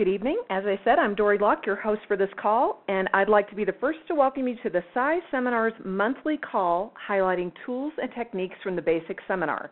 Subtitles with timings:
[0.00, 0.40] Good evening.
[0.48, 3.54] As I said, I'm Dory Locke, your host for this call, and I'd like to
[3.54, 8.10] be the first to welcome you to the PSI Seminar's monthly call highlighting tools and
[8.14, 9.70] techniques from the basic seminar.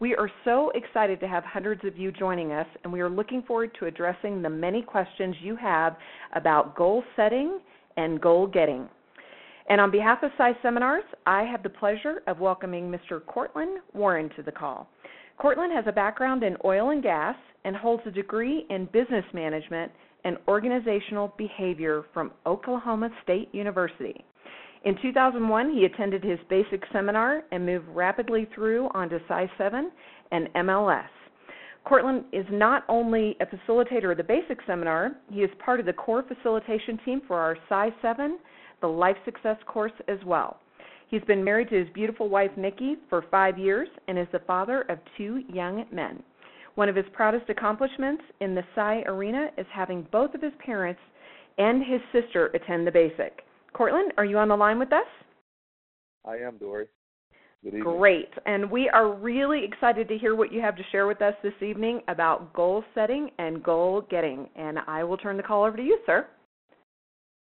[0.00, 3.42] We are so excited to have hundreds of you joining us, and we are looking
[3.42, 5.98] forward to addressing the many questions you have
[6.34, 7.58] about goal setting
[7.98, 8.88] and goal getting.
[9.68, 13.22] And on behalf of PSI Seminars, I have the pleasure of welcoming Mr.
[13.26, 14.88] Cortland Warren to the call.
[15.38, 19.92] Cortland has a background in oil and gas and holds a degree in business management
[20.24, 24.24] and organizational behavior from Oklahoma State University.
[24.84, 29.90] In 2001, he attended his basic seminar and moved rapidly through onto PSI 7
[30.32, 31.08] and MLS.
[31.84, 35.92] Cortland is not only a facilitator of the basic seminar, he is part of the
[35.92, 38.38] core facilitation team for our PSI 7,
[38.80, 40.60] the Life Success course as well.
[41.08, 44.82] He's been married to his beautiful wife, Nikki, for five years and is the father
[44.88, 46.22] of two young men.
[46.74, 51.00] One of his proudest accomplishments in the PSI arena is having both of his parents
[51.58, 53.42] and his sister attend the basic.
[53.72, 55.06] Cortland, are you on the line with us?
[56.24, 56.86] I am, Dory.
[57.80, 58.30] Great.
[58.44, 61.54] And we are really excited to hear what you have to share with us this
[61.62, 64.48] evening about goal setting and goal getting.
[64.54, 66.26] And I will turn the call over to you, sir.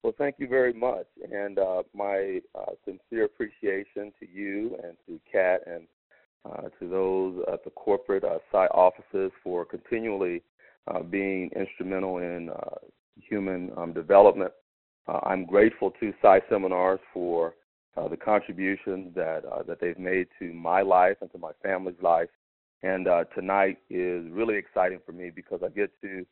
[0.04, 1.06] Well, thank you very much.
[1.32, 5.88] And uh, my uh, sincere appreciation to you and to Kat and
[6.44, 10.42] uh, to those at the corporate uh, site offices for continually
[10.86, 12.76] uh, being instrumental in uh,
[13.16, 14.52] human um, development
[15.06, 17.54] I'm grateful to PSI Seminars for
[17.96, 22.28] uh, the contributions that that they've made to my life and to my family's life.
[22.82, 26.24] And uh, tonight is really exciting for me because I get to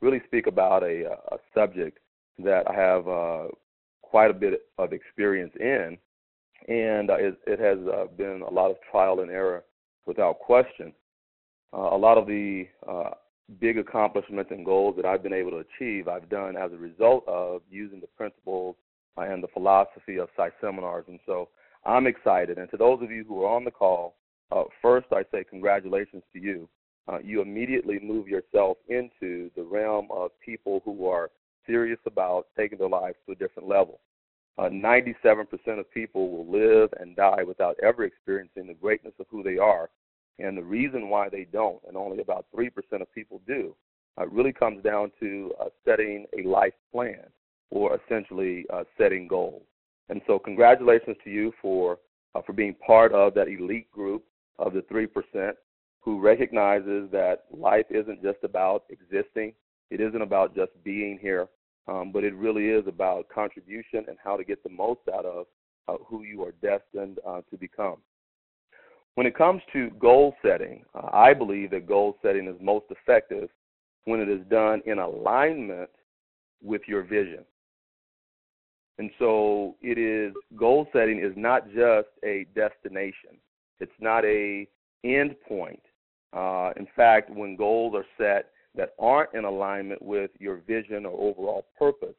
[0.00, 1.98] really speak about a, a subject
[2.38, 3.48] that I have uh,
[4.02, 5.98] quite a bit of experience in,
[6.68, 9.64] and uh, it, it has uh, been a lot of trial and error
[10.06, 10.92] without question.
[11.72, 13.10] Uh, a lot of the uh,
[13.60, 17.24] big accomplishments and goals that I've been able to achieve, I've done as a result
[17.26, 18.76] of using the principles
[19.16, 21.04] and the philosophy of PSI seminars.
[21.08, 21.48] And so
[21.84, 22.58] I'm excited.
[22.58, 24.14] And to those of you who are on the call,
[24.52, 26.68] uh, first I say congratulations to you.
[27.08, 31.30] Uh, you immediately move yourself into the realm of people who are
[31.68, 34.00] serious about taking their lives to a different level.
[34.58, 35.46] Uh, 97%
[35.78, 39.88] of people will live and die without ever experiencing the greatness of who they are
[40.38, 42.70] and the reason why they don't, and only about 3%
[43.00, 43.74] of people do,
[44.20, 47.24] uh, really comes down to uh, setting a life plan
[47.70, 49.62] or essentially uh, setting goals.
[50.08, 51.98] And so, congratulations to you for
[52.34, 54.24] uh, for being part of that elite group
[54.58, 55.52] of the 3%
[56.00, 59.52] who recognizes that life isn't just about existing,
[59.90, 61.48] it isn't about just being here,
[61.88, 65.46] um, but it really is about contribution and how to get the most out of
[65.88, 67.96] uh, who you are destined uh, to become.
[69.14, 73.48] When it comes to goal setting, uh, I believe that goal setting is most effective
[74.04, 75.90] when it is done in alignment
[76.62, 77.44] with your vision.
[78.98, 83.38] And so it is goal setting is not just a destination.
[83.80, 84.68] It's not a
[85.04, 85.80] end point.
[86.32, 91.18] Uh, in fact, when goals are set that aren't in alignment with your vision or
[91.18, 92.14] overall purpose,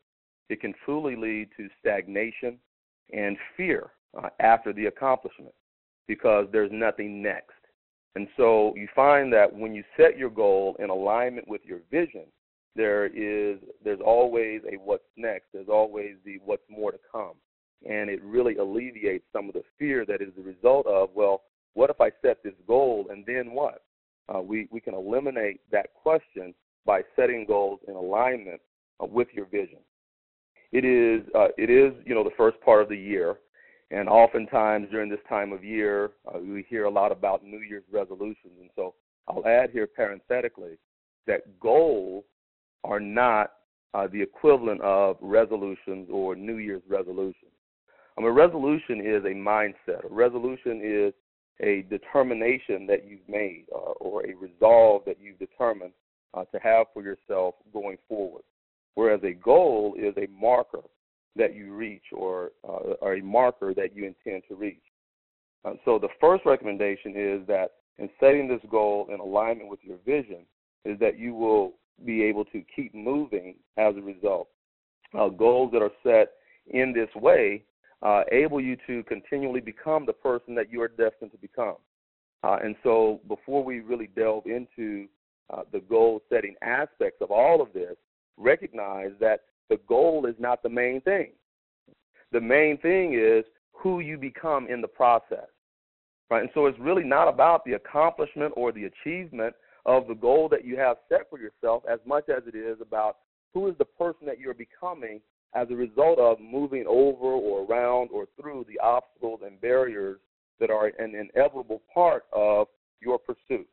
[0.50, 2.58] it can truly lead to stagnation
[3.14, 5.54] and fear uh, after the accomplishment
[6.08, 7.54] because there's nothing next.
[8.16, 12.26] And so you find that when you set your goal in alignment with your vision,
[12.76, 15.46] there is there's always a what's next.
[15.54, 17.34] There's always the what's more to come.
[17.88, 21.44] And it really alleviates some of the fear that is the result of, well,
[21.76, 23.84] what if I set this goal and then what?
[24.34, 26.54] Uh, we, we can eliminate that question
[26.86, 28.62] by setting goals in alignment
[29.02, 29.80] uh, with your vision.
[30.72, 33.38] It is uh, it is you know the first part of the year,
[33.90, 37.86] and oftentimes during this time of year, uh, we hear a lot about New Year's
[37.92, 38.54] resolutions.
[38.60, 38.94] And so
[39.28, 40.78] I'll add here parenthetically
[41.26, 42.24] that goals
[42.84, 43.54] are not
[43.96, 47.52] uh, the equivalent of resolutions or New Year's resolutions.
[48.18, 50.06] Um, a resolution is a mindset.
[50.06, 51.14] A resolution is
[51.62, 55.92] a determination that you've made uh, or a resolve that you've determined
[56.34, 58.44] uh, to have for yourself going forward.
[58.96, 60.84] Whereas a goal is a marker
[61.36, 64.81] that you reach or, uh, or a marker that you intend to reach.
[65.66, 69.98] Uh, so the first recommendation is that in setting this goal in alignment with your
[70.06, 70.45] vision
[70.86, 71.74] is that you will
[72.06, 74.48] be able to keep moving as a result.
[75.18, 76.34] Uh, goals that are set
[76.68, 77.63] in this way
[78.01, 81.75] uh, able you to continually become the person that you are destined to become.
[82.44, 85.07] Uh, and so before we really delve into
[85.54, 87.96] uh, the goal setting aspects of all of this,
[88.38, 91.31] recognize that the goal is not the main thing.
[92.31, 93.44] The main thing is
[93.74, 95.48] who you become in the process.
[96.30, 96.42] Right?
[96.42, 99.56] And so it's really not about the accomplishment or the achievement
[99.86, 103.18] of the goal that you have set for yourself as much as it is about
[103.54, 105.19] who is the person that you're becoming
[105.56, 110.19] as a result of moving over or around or through the obstacles and barriers
[110.60, 112.68] that are an inevitable part of
[113.01, 113.68] your pursuit.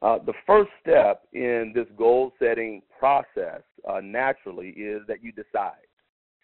[0.00, 5.86] Uh, the first step in this goal setting process uh, naturally is that you decide.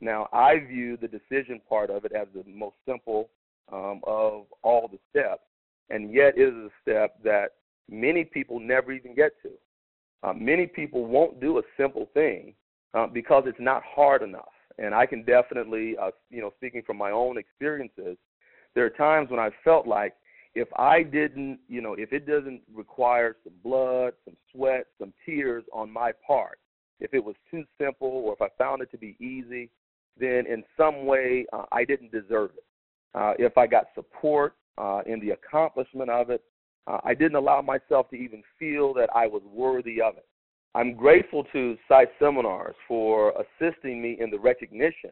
[0.00, 3.30] Now, I view the decision part of it as the most simple
[3.72, 5.42] um, of all the steps,
[5.90, 7.48] and yet it is a step that
[7.90, 9.50] many people never even get to.
[10.22, 12.54] Uh, many people won't do a simple thing
[12.94, 14.49] uh, because it's not hard enough.
[14.79, 18.17] And I can definitely, uh, you know, speaking from my own experiences,
[18.75, 20.14] there are times when I felt like
[20.55, 25.64] if I didn't, you know, if it doesn't require some blood, some sweat, some tears
[25.73, 26.58] on my part,
[27.00, 29.70] if it was too simple or if I found it to be easy,
[30.19, 32.64] then in some way uh, I didn't deserve it.
[33.14, 36.43] Uh, if I got support uh, in the accomplishment of it,
[36.87, 40.26] uh, I didn't allow myself to even feel that I was worthy of it.
[40.74, 45.10] I'm grateful to PSI Seminars for assisting me in the recognition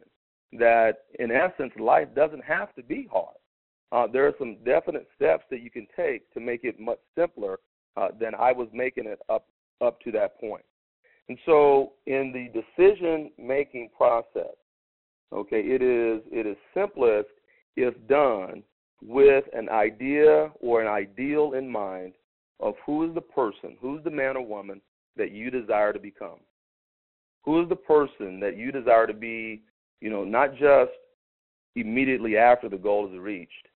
[0.52, 3.36] that, in essence, life doesn't have to be hard.
[3.92, 7.58] Uh, there are some definite steps that you can take to make it much simpler
[7.96, 9.46] uh, than I was making it up
[9.82, 10.64] up to that point.
[11.28, 14.54] And so, in the decision making process,
[15.32, 17.28] okay, it is it is simplest
[17.76, 18.62] if done
[19.02, 22.14] with an idea or an ideal in mind
[22.60, 24.80] of who is the person, who's the man or woman
[25.16, 26.40] that you desire to become.
[27.44, 29.62] Who is the person that you desire to be,
[30.00, 30.92] you know, not just
[31.74, 33.68] immediately after the goal is reached,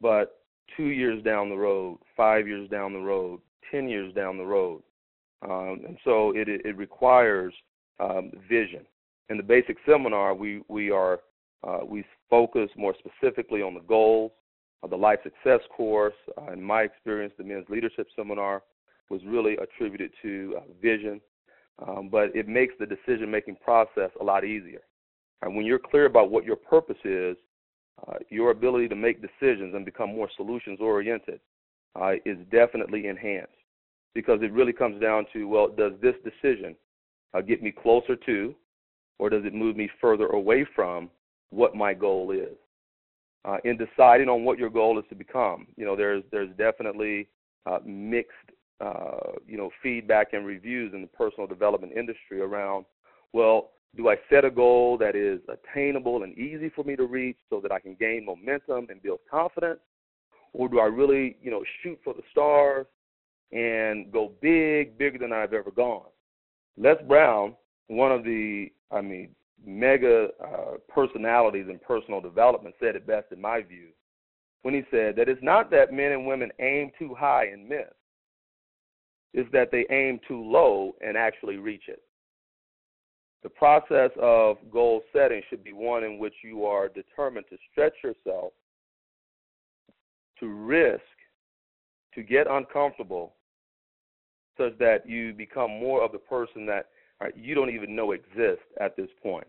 [0.00, 0.40] but
[0.76, 4.82] two years down the road, five years down the road, ten years down the road.
[5.42, 7.54] Um, and so it, it requires
[8.00, 8.84] um, vision.
[9.30, 11.20] In the basic seminar, we we are
[11.66, 14.32] uh, we focus more specifically on the goals.
[14.82, 18.62] of the life success course, uh, in my experience, the men's leadership seminar
[19.10, 21.20] was really attributed to uh, vision,
[21.86, 24.82] um, but it makes the decision making process a lot easier.
[25.42, 27.36] And when you're clear about what your purpose is,
[28.06, 31.40] uh, your ability to make decisions and become more solutions oriented
[32.00, 33.52] uh, is definitely enhanced
[34.14, 36.74] because it really comes down to well, does this decision
[37.34, 38.54] uh, get me closer to,
[39.18, 41.10] or does it move me further away from
[41.50, 42.56] what my goal is?
[43.44, 47.28] Uh, in deciding on what your goal is to become, you know, there's there's definitely
[47.66, 48.50] uh, mixed,
[48.80, 52.84] uh, you know, feedback and reviews in the personal development industry around,
[53.32, 57.38] well, do I set a goal that is attainable and easy for me to reach
[57.50, 59.80] so that I can gain momentum and build confidence?
[60.52, 62.86] Or do I really, you know, shoot for the stars
[63.52, 66.06] and go big, bigger than I've ever gone?
[66.76, 67.54] Les Brown,
[67.88, 69.30] one of the, I mean,
[69.64, 73.88] mega uh, personalities in personal development, said it best in my view
[74.62, 77.86] when he said that it's not that men and women aim too high and miss,
[79.34, 82.02] it's that they aim too low and actually reach it.
[83.42, 87.94] The process of goal setting should be one in which you are determined to stretch
[88.02, 88.52] yourself,
[90.40, 91.02] to risk,
[92.14, 93.34] to get uncomfortable,
[94.56, 96.86] such that you become more of the person that
[97.20, 99.46] right, you don't even know exists at this point.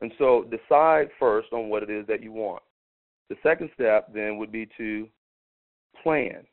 [0.00, 2.62] And so decide first on what it is that you want.
[3.30, 5.08] The second step then would be to
[6.02, 6.46] plan.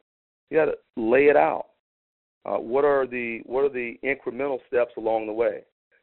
[0.49, 1.67] You got to lay it out.
[2.45, 5.61] Uh, what are the what are the incremental steps along the way?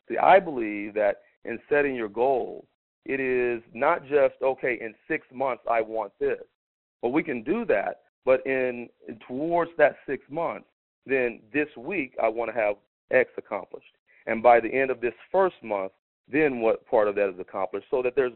[0.09, 2.65] See, I believe that in setting your goals,
[3.05, 4.79] it is not just okay.
[4.81, 6.43] In six months, I want this.
[7.01, 8.89] Well, we can do that, but in
[9.27, 10.67] towards that six months,
[11.07, 12.77] then this week I want to have
[13.13, 13.95] X accomplished,
[14.27, 15.93] and by the end of this first month,
[16.31, 18.33] then what part of that is accomplished, so that there's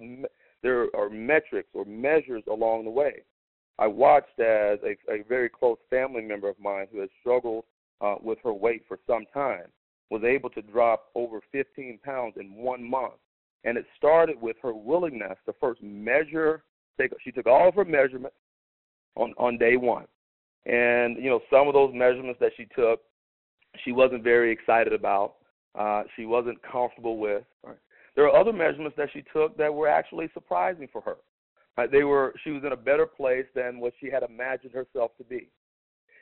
[0.63, 3.23] there are metrics or measures along the way.
[3.79, 7.65] I watched as a, a very close family member of mine who has struggled
[8.01, 9.67] uh, with her weight for some time
[10.11, 13.15] was able to drop over 15 pounds in one month.
[13.65, 16.63] And it started with her willingness to first measure.
[17.01, 18.37] Take, she took all of her measurements
[19.17, 20.07] on, on day one.
[20.65, 23.01] And, you know, some of those measurements that she took,
[23.85, 25.35] she wasn't very excited about.
[25.79, 27.43] Uh, she wasn't comfortable with.
[27.65, 27.77] Right?
[28.15, 31.17] There are other measurements that she took that were actually surprising for her.
[31.77, 31.91] Right?
[31.91, 35.25] They were she was in a better place than what she had imagined herself to
[35.25, 35.51] be.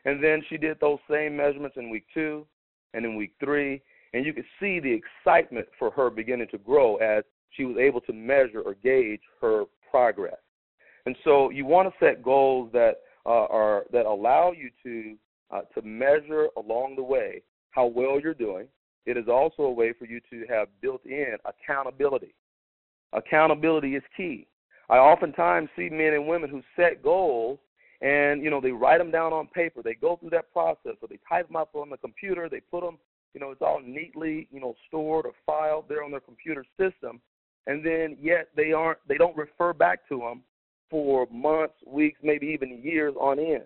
[0.05, 2.47] And then she did those same measurements in week two,
[2.93, 3.83] and in week three,
[4.13, 8.01] and you could see the excitement for her beginning to grow as she was able
[8.03, 10.37] to measure or gauge her progress.
[11.07, 15.17] And so you want to set goals that uh, are that allow you to
[15.51, 18.67] uh, to measure along the way how well you're doing.
[19.07, 22.35] It is also a way for you to have built in accountability.
[23.13, 24.47] Accountability is key.
[24.89, 27.59] I oftentimes see men and women who set goals
[28.01, 29.83] and you know they write them down on paper.
[29.83, 32.49] They go through that process, or they type them up on the computer.
[32.49, 32.99] They put them,
[33.35, 37.21] you know, it's all neatly, you know, stored or filed there on their computer system,
[37.67, 40.43] and then yet they aren't, they don't refer back to them
[40.91, 43.65] for months, weeks, maybe even years on end.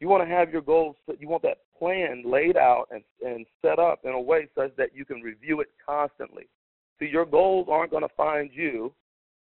[0.00, 3.78] You want to have your goals, you want that plan laid out and and set
[3.78, 6.44] up in a way such that you can review it constantly.
[6.98, 8.92] See, your goals aren't going to find you,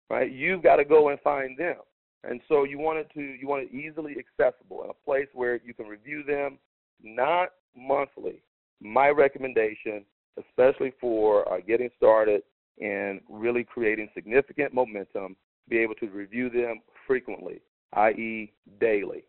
[0.09, 0.31] right?
[0.31, 1.77] You've got to go and find them.
[2.23, 5.59] And so you want it to you want it easily accessible in a place where
[5.63, 6.57] you can review them,
[7.01, 8.41] not monthly.
[8.81, 10.03] My recommendation,
[10.37, 12.41] especially for uh, getting started
[12.79, 15.35] and really creating significant momentum,
[15.69, 17.61] be able to review them frequently,
[17.93, 19.23] i.e., daily,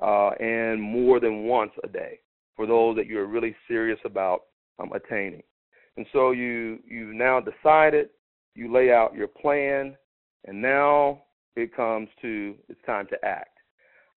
[0.00, 2.20] uh, and more than once a day
[2.56, 4.42] for those that you're really serious about
[4.78, 5.42] um, attaining.
[5.96, 8.10] And so you you now decided,
[8.54, 9.96] you lay out your plan,
[10.46, 11.22] and now
[11.56, 13.58] it comes to it's time to act.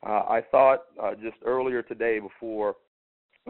[0.05, 2.75] Uh, I thought uh, just earlier today before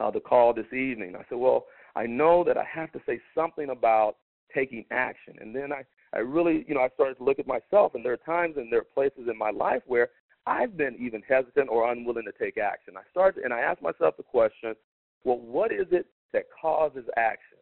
[0.01, 3.19] uh, the call this evening, I said, well, I know that I have to say
[3.35, 4.17] something about
[4.53, 5.35] taking action.
[5.39, 5.83] And then I,
[6.15, 8.71] I really, you know, I started to look at myself, and there are times and
[8.71, 10.09] there are places in my life where
[10.45, 12.95] I've been even hesitant or unwilling to take action.
[12.97, 14.75] I started, and I asked myself the question,
[15.23, 17.57] well, what is it that causes action?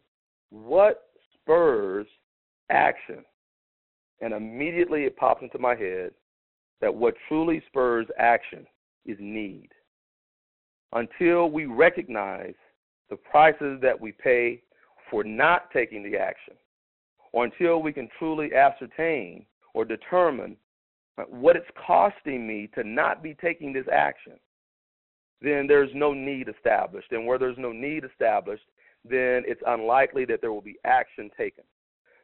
[0.49, 2.07] What spurs
[2.69, 3.23] action?
[4.21, 6.11] And immediately it pops into my head
[6.79, 8.65] that what truly spurs action
[9.05, 9.69] is need.
[10.93, 12.53] Until we recognize
[13.09, 14.61] the prices that we pay
[15.09, 16.53] for not taking the action,
[17.33, 20.55] or until we can truly ascertain or determine
[21.27, 24.33] what it's costing me to not be taking this action,
[25.41, 27.11] then there's no need established.
[27.11, 28.63] And where there's no need established,
[29.03, 31.63] then it's unlikely that there will be action taken.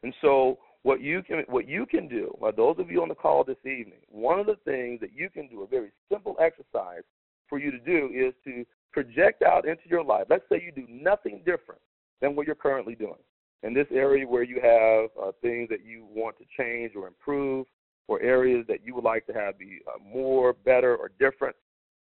[0.04, 3.44] And so what you can what you can do, those of you on the call
[3.44, 7.03] this evening, one of the things that you can do, a very simple exercise
[7.50, 10.27] for you to do is to project out into your life.
[10.29, 11.82] Let's say you do nothing different
[12.22, 13.20] than what you're currently doing.
[13.63, 17.65] In this area where you have uh, things that you want to change or improve,
[18.08, 21.56] or areas that you would like to have be uh, more, better, or different,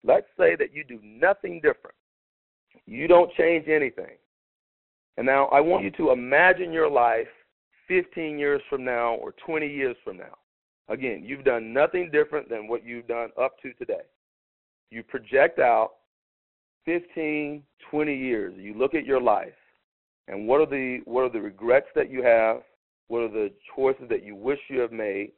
[0.03, 1.95] let's say that you do nothing different.
[2.85, 4.17] You don't change anything.
[5.17, 7.25] And now I want you to imagine your life
[7.87, 10.37] 15 years from now or 20 years from now.
[10.87, 14.03] Again, you've done nothing different than what you've done up to today.
[14.91, 15.91] You project out
[16.85, 18.53] 15, 20 years.
[18.57, 19.53] You look at your life
[20.27, 22.61] and what are the what are the regrets that you have?
[23.07, 25.31] What are the choices that you wish you have made?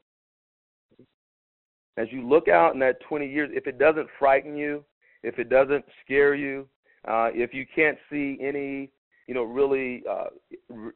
[1.98, 4.86] As you look out in that 20 years, if it doesn't frighten you,
[5.24, 6.68] if it doesn't scare you,
[7.08, 8.92] uh, if you can't see any,
[9.28, 10.28] you know, really, uh,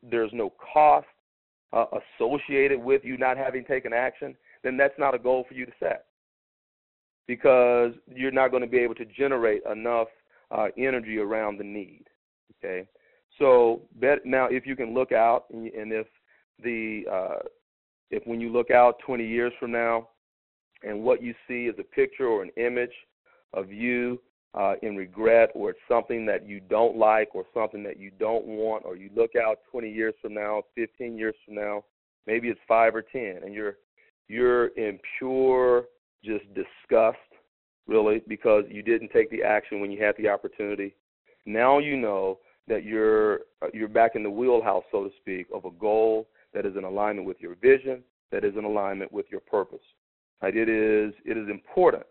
[0.04, 1.08] there's no cost
[1.74, 1.86] uh,
[2.20, 5.72] associated with you not having taken action, then that's not a goal for you to
[5.80, 6.06] set
[7.28, 10.08] because you're not going to be able to generate enough
[10.52, 12.04] uh, energy around the need.
[12.58, 12.88] Okay,
[13.40, 16.08] so bet, now if you can look out and, if
[16.64, 17.40] the uh,
[18.10, 20.10] if when you look out 20 years from now
[20.84, 22.92] and what you see is a picture or an image
[23.54, 24.22] of you
[24.54, 28.46] uh, in regret or it's something that you don't like or something that you don't
[28.46, 31.84] want or you look out 20 years from now 15 years from now
[32.28, 33.78] maybe it's 5 or 10 and you're
[34.28, 35.86] you're in pure
[36.24, 37.18] just disgust
[37.88, 40.96] really because you didn't take the action when you had the opportunity.
[41.46, 45.66] Now you know that you're uh, you're back in the wheelhouse so to speak of
[45.66, 49.42] a goal that is in alignment with your vision that is in alignment with your
[49.42, 49.82] purpose.
[50.44, 52.04] It is it is important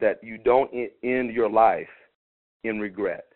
[0.00, 0.70] that you don't
[1.02, 1.88] end your life
[2.64, 3.26] in regret.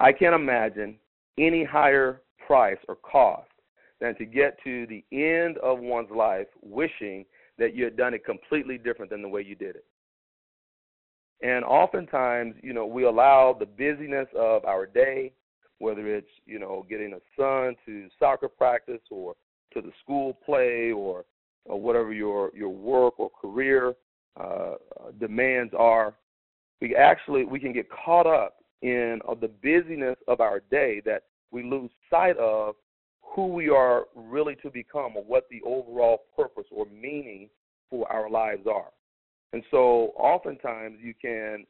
[0.00, 0.98] I can't imagine
[1.38, 3.48] any higher price or cost
[4.00, 7.24] than to get to the end of one's life wishing
[7.58, 9.84] that you had done it completely different than the way you did it.
[11.42, 15.32] And oftentimes, you know, we allow the busyness of our day,
[15.78, 19.34] whether it's, you know, getting a son to soccer practice or
[19.74, 21.24] to the school play or
[21.64, 23.94] or whatever your your work or career
[24.38, 24.74] uh,
[25.18, 26.14] demands are,
[26.80, 31.22] we actually we can get caught up in uh, the busyness of our day that
[31.50, 32.74] we lose sight of
[33.22, 37.48] who we are really to become or what the overall purpose or meaning
[37.90, 38.90] for our lives are.
[39.52, 41.64] And so oftentimes you can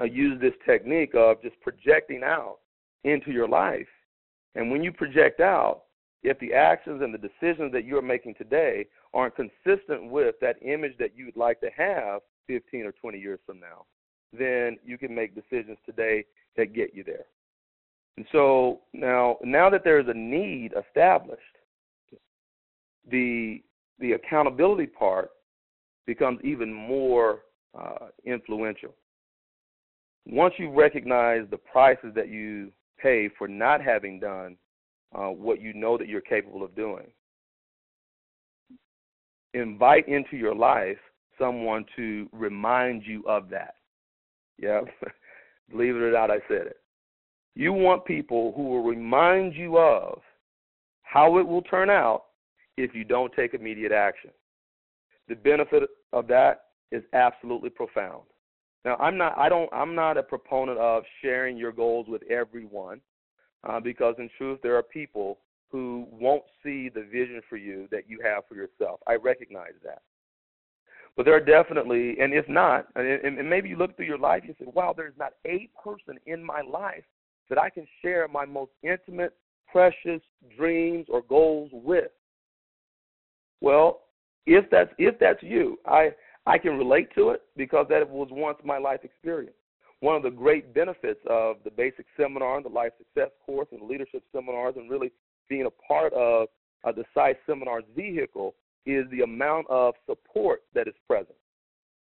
[0.00, 2.58] uh, use this technique of just projecting out
[3.04, 3.88] into your life.
[4.54, 5.82] And when you project out,
[6.22, 10.96] if the actions and the decisions that you're making today aren't consistent with that image
[10.98, 13.86] that you'd like to have 15 or 20 years from now,
[14.32, 16.24] then you can make decisions today
[16.56, 17.24] that get you there.
[18.16, 21.40] And so now, now that there is a need established,
[23.10, 23.62] the
[23.98, 25.30] the accountability part
[26.06, 27.40] becomes even more
[27.78, 28.94] uh, influential.
[30.26, 34.56] Once you recognize the prices that you pay for not having done
[35.14, 37.06] uh, what you know that you're capable of doing,
[39.54, 40.98] invite into your life
[41.38, 43.74] someone to remind you of that.
[44.58, 44.82] Yeah,
[45.70, 46.76] believe it or not, I said it.
[47.54, 50.20] You want people who will remind you of
[51.02, 52.24] how it will turn out
[52.76, 54.30] if you don't take immediate action.
[55.28, 58.22] The benefit of that is absolutely profound.
[58.84, 63.00] Now, I'm not I don't I'm not a proponent of sharing your goals with everyone
[63.68, 65.38] uh, because in truth there are people
[65.70, 69.00] who won't see the vision for you that you have for yourself.
[69.06, 70.02] I recognize that.
[71.16, 74.42] But there are definitely, and if not, and, and maybe you look through your life,
[74.46, 77.04] you say, wow, there's not a person in my life
[77.48, 79.34] that I can share my most intimate,
[79.70, 80.22] precious
[80.56, 82.10] dreams or goals with.
[83.60, 84.00] Well,
[84.46, 86.10] if that's if that's you, I
[86.46, 89.54] I can relate to it because that was once my life experience.
[90.00, 93.82] One of the great benefits of the basic seminar, and the life success course, and
[93.82, 95.12] the leadership seminars, and really
[95.48, 96.48] being a part of
[96.84, 98.54] uh, the PSI seminars vehicle
[98.86, 101.36] is the amount of support that is present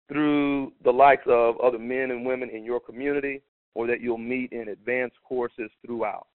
[0.08, 3.40] through the likes of other men and women in your community
[3.74, 6.26] or that you'll meet in advanced courses throughout.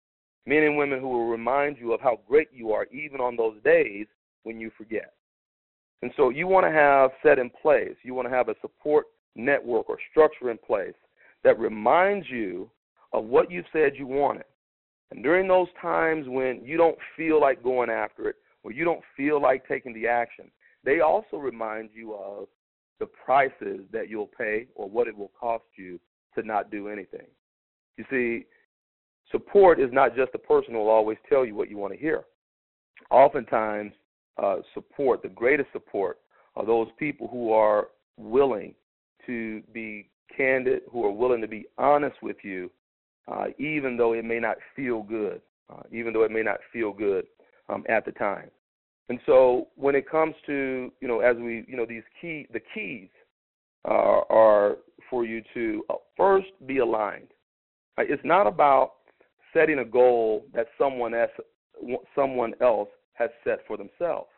[0.46, 3.56] Men and women who will remind you of how great you are even on those
[3.62, 4.06] days
[4.42, 5.12] when you forget.
[6.02, 9.06] And so you want to have set in place, you want to have a support
[9.36, 10.94] network or structure in place
[11.44, 12.70] that reminds you
[13.12, 14.44] of what you said you wanted.
[15.10, 19.02] And during those times when you don't feel like going after it, or you don't
[19.16, 20.50] feel like taking the action,
[20.84, 22.46] they also remind you of
[22.98, 25.98] the prices that you'll pay or what it will cost you
[26.34, 27.26] to not do anything.
[27.96, 28.46] You see,
[29.32, 31.98] support is not just the person who will always tell you what you want to
[31.98, 32.24] hear.
[33.10, 33.92] Oftentimes,
[34.40, 36.18] uh, support, the greatest support,
[36.56, 38.74] are those people who are willing
[39.26, 42.70] to be candid, who are willing to be honest with you,
[43.30, 46.92] uh, even though it may not feel good, uh, even though it may not feel
[46.92, 47.24] good
[47.68, 48.50] um, at the time.
[49.08, 52.60] And so when it comes to, you know, as we, you know, these key, the
[52.74, 53.08] keys
[53.88, 54.76] uh, are
[55.08, 57.28] for you to uh, first be aligned.
[57.98, 58.92] Uh, it's not about
[59.52, 61.30] setting a goal that someone else,
[62.14, 64.28] someone else has set for themselves.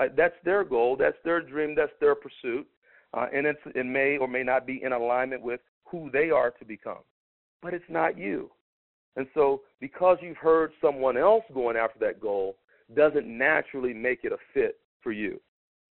[0.00, 2.66] Uh, that's their goal, that's their dream, that's their pursuit,
[3.14, 6.64] uh, and it may or may not be in alignment with who they are to
[6.64, 7.02] become.
[7.60, 8.50] But it's not you.
[9.16, 12.56] And so, because you've heard someone else going after that goal,
[12.94, 15.40] doesn't naturally make it a fit for you.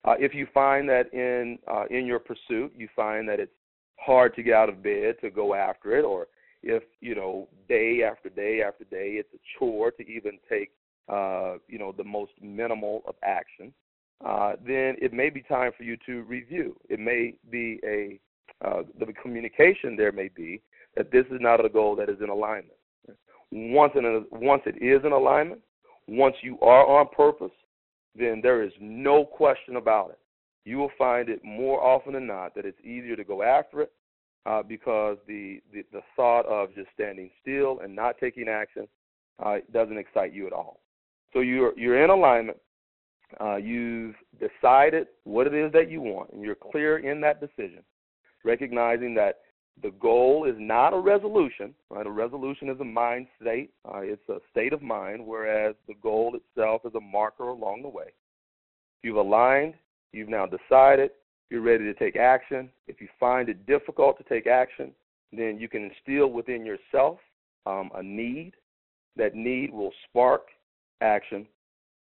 [0.05, 3.53] Uh, if you find that in uh, in your pursuit you find that it's
[3.97, 6.27] hard to get out of bed to go after it, or
[6.63, 10.73] if you know day after day after day it's a chore to even take
[11.09, 13.73] uh, you know the most minimal of action,
[14.25, 16.77] uh, then it may be time for you to review.
[16.89, 18.19] It may be a
[18.65, 20.61] uh, the communication there may be
[20.97, 22.77] that this is not a goal that is in alignment.
[23.51, 25.61] Once in a, once it is in alignment,
[26.07, 27.51] once you are on purpose,
[28.15, 30.19] then there is no question about it.
[30.65, 33.93] You will find it more often than not that it's easier to go after it
[34.47, 38.87] uh, because the, the, the thought of just standing still and not taking action
[39.45, 40.81] uh, doesn't excite you at all.
[41.33, 42.59] So you're you're in alignment.
[43.41, 47.83] Uh, you've decided what it is that you want, and you're clear in that decision,
[48.45, 49.41] recognizing that
[49.83, 52.07] the goal is not a resolution, right?
[52.07, 53.71] A resolution is a mind state.
[53.87, 57.89] Uh, it's a state of mind, whereas the goal itself is a marker along the
[57.89, 58.13] way.
[59.03, 59.75] You've aligned.
[60.13, 61.13] You've now decided.
[61.49, 62.71] You're ready to take action.
[62.87, 64.93] If you find it difficult to take action,
[65.33, 67.19] then you can instill within yourself
[67.67, 68.53] um, a need.
[69.17, 70.43] That need will spark
[71.03, 71.47] action,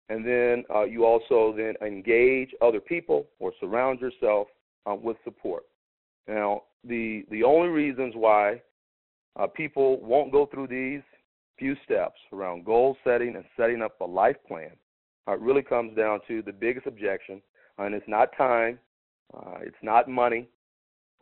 [0.09, 4.49] and then uh, you also then engage other people or surround yourself
[4.89, 5.65] uh, with support.
[6.29, 8.63] Now, the the only reasons why
[9.37, 11.03] uh, people won't go through these
[11.59, 14.71] few steps around goal setting and setting up a life plan
[15.27, 17.43] uh, really comes down to the biggest objection,
[17.79, 18.79] and it's not time,
[19.35, 20.49] uh, it's not money.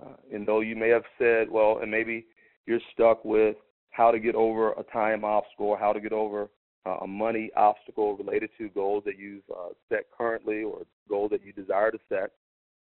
[0.05, 2.27] Uh, and though you may have said, well, and maybe
[2.67, 3.57] you're stuck with
[3.91, 6.51] how to get over a time obstacle how to get over
[6.87, 11.45] uh, a money obstacle related to goals that you've uh, set currently or goals that
[11.45, 12.33] you desire to set.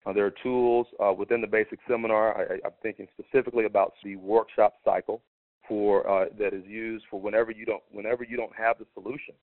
[0.05, 2.35] Uh, there are tools uh, within the basic seminar.
[2.37, 5.21] I, am thinking specifically about the workshop cycle
[5.67, 9.35] for uh, that is used for whenever you don't whenever you don't have the solution.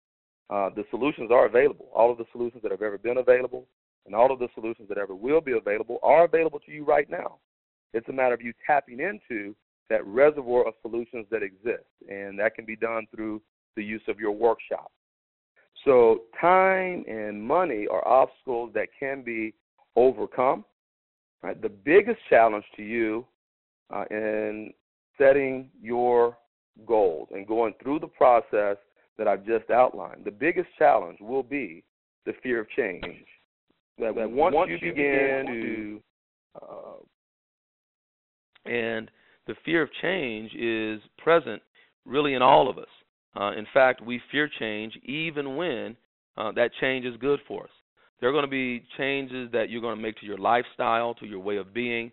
[0.51, 1.87] Uh, the solutions are available.
[1.95, 3.67] All of the solutions that have ever been available,
[4.07, 7.09] and all of the solutions that ever will be available, are available to you right
[7.09, 7.37] now.
[7.93, 9.55] It's a matter of you tapping into
[9.91, 13.41] that reservoir of solutions that exist, and that can be done through
[13.79, 14.91] the use of your workshop.
[15.85, 19.55] So, time and money are obstacles that can be
[19.95, 20.65] overcome.
[21.43, 21.61] Right?
[21.63, 23.25] The biggest challenge to you
[23.95, 24.73] uh, in
[25.17, 26.37] setting your
[26.87, 28.77] goals and going through the process
[29.17, 31.85] that I've just outlined, the biggest challenge will be
[32.27, 33.05] the fear of change.
[33.99, 36.01] That, that once, once, you, begin, begin
[36.57, 36.97] to, uh,
[38.71, 39.11] and
[39.47, 41.63] the fear of change is present
[42.05, 42.89] really in all of us.
[43.37, 45.97] Uh, in fact, we fear change even when
[46.37, 47.71] uh, that change is good for us.
[48.21, 51.27] There are going to be changes that you're going to make to your lifestyle, to
[51.27, 52.11] your way of being,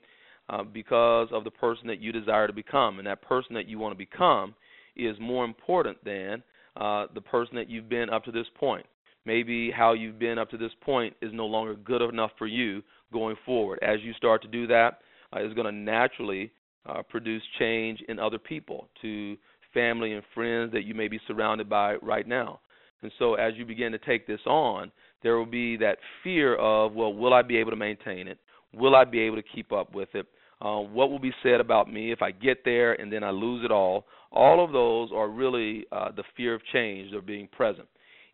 [0.50, 3.00] uh, because of the person that you desire to become.
[3.00, 4.54] And that person that you want to become
[4.96, 6.44] is more important than
[6.76, 8.86] uh, the person that you've been up to this point.
[9.26, 12.84] Maybe how you've been up to this point is no longer good enough for you
[13.12, 13.80] going forward.
[13.82, 15.00] As you start to do that,
[15.34, 16.52] uh, it's going to naturally
[16.86, 19.36] uh, produce change in other people, to
[19.76, 22.60] family and friends that you may be surrounded by right now.
[23.04, 26.94] And so, as you begin to take this on, there will be that fear of,
[26.94, 28.40] well, will I be able to maintain it?
[28.74, 30.26] Will I be able to keep up with it?
[30.60, 33.64] Uh, what will be said about me if I get there and then I lose
[33.64, 34.06] it all?
[34.32, 37.88] All of those are really uh, the fear of change of being present.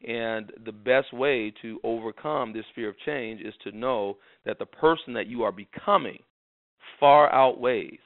[0.07, 4.65] And the best way to overcome this fear of change is to know that the
[4.65, 6.19] person that you are becoming
[6.99, 7.99] far outweighs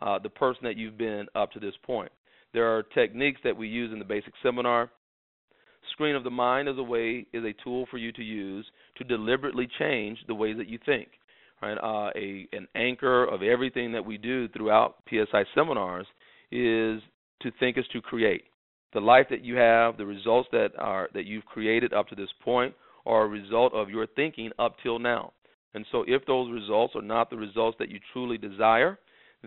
[0.00, 2.12] uh, the person that you've been up to this point.
[2.56, 4.90] There are techniques that we use in the basic seminar.
[5.92, 8.64] Screen of the mind is a way is a tool for you to use
[8.96, 11.08] to deliberately change the way that you think.
[11.60, 11.74] Right?
[11.74, 16.06] Uh, a an anchor of everything that we do throughout PSI seminars
[16.50, 17.02] is
[17.42, 18.44] to think is to create.
[18.94, 22.30] The life that you have, the results that are that you've created up to this
[22.42, 25.34] point, are a result of your thinking up till now.
[25.74, 28.98] And so, if those results are not the results that you truly desire,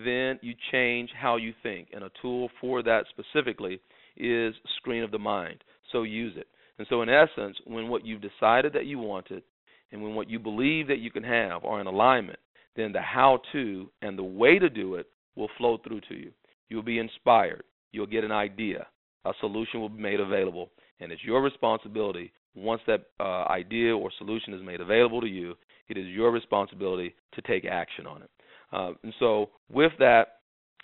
[0.05, 1.89] then you change how you think.
[1.93, 3.79] And a tool for that specifically
[4.17, 5.63] is screen of the mind.
[5.91, 6.47] So use it.
[6.77, 9.43] And so, in essence, when what you've decided that you wanted
[9.91, 12.39] and when what you believe that you can have are in alignment,
[12.75, 16.31] then the how to and the way to do it will flow through to you.
[16.69, 17.63] You'll be inspired.
[17.91, 18.87] You'll get an idea.
[19.25, 20.69] A solution will be made available.
[20.99, 25.55] And it's your responsibility, once that uh, idea or solution is made available to you,
[25.87, 28.29] it is your responsibility to take action on it.
[28.71, 30.39] Uh, and so, with that,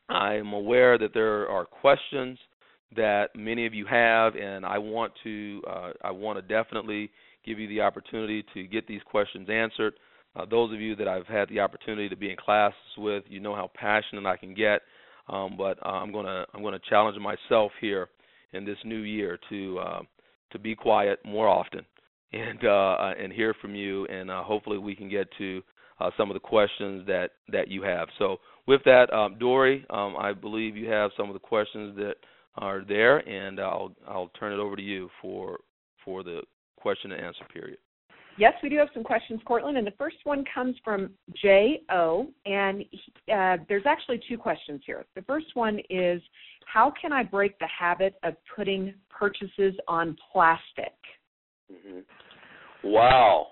[0.09, 2.37] I am aware that there are questions
[2.95, 7.11] that many of you have, and I want to uh, I want to definitely
[7.45, 9.93] give you the opportunity to get these questions answered.
[10.35, 13.39] Uh, those of you that I've had the opportunity to be in classes with, you
[13.39, 14.81] know how passionate I can get.
[15.27, 18.09] Um, but uh, I'm gonna I'm gonna challenge myself here
[18.53, 20.01] in this new year to uh,
[20.51, 21.85] to be quiet more often
[22.31, 25.61] and uh, and hear from you, and uh, hopefully we can get to
[25.99, 28.07] uh, some of the questions that that you have.
[28.19, 32.15] So with that, um, Dory, um, I believe you have some of the questions that
[32.55, 35.59] are there, and I'll I'll turn it over to you for
[36.03, 36.41] for the
[36.77, 37.77] question and answer period.
[38.37, 42.81] Yes, we do have some questions, Cortland, and the first one comes from J.O., and
[43.33, 45.05] uh, there's actually two questions here.
[45.15, 46.21] The first one is,
[46.65, 50.93] how can I break the habit of putting purchases on plastic?
[51.71, 51.99] Mm-hmm.
[52.89, 53.47] Wow,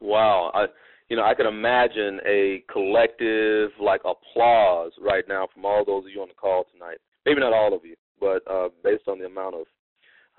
[0.00, 0.52] wow.
[0.54, 0.66] I,
[1.10, 6.10] you know, I can imagine a collective like applause right now from all those of
[6.10, 6.98] you on the call tonight.
[7.26, 9.66] Maybe not all of you, but uh, based on the amount of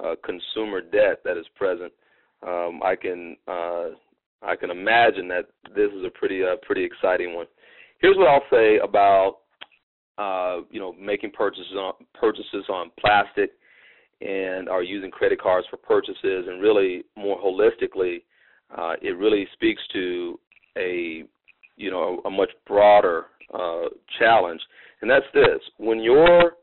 [0.04, 1.92] uh, consumer debt that is present,
[2.48, 3.90] um, I can uh,
[4.42, 7.48] I can imagine that this is a pretty uh, pretty exciting one.
[8.00, 9.40] Here's what I'll say about
[10.18, 13.52] uh, you know making purchases on purchases on plastic
[14.22, 18.24] and are using credit cards for purchases, and really more holistically,
[18.78, 20.40] uh, it really speaks to
[20.78, 21.24] a
[21.78, 24.62] you know a, much broader uh, challenge,
[25.02, 26.54] and that's this: when your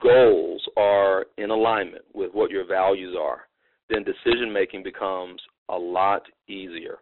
[0.00, 3.42] goals are in alignment with what your values are,
[3.88, 6.98] then decision making becomes a lot easier.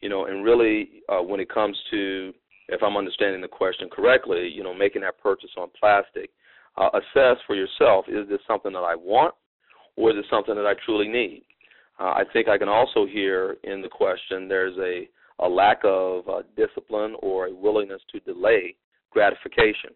[0.00, 2.32] You know, and really, uh, when it comes to,
[2.68, 6.30] if I'm understanding the question correctly, you know, making that purchase on plastic,
[6.76, 9.34] uh, assess for yourself: is this something that I want,
[9.96, 11.42] or is it something that I truly need?
[12.00, 15.08] Uh, I think I can also hear in the question there's a
[15.40, 18.74] a lack of uh, discipline or a willingness to delay
[19.10, 19.90] gratification.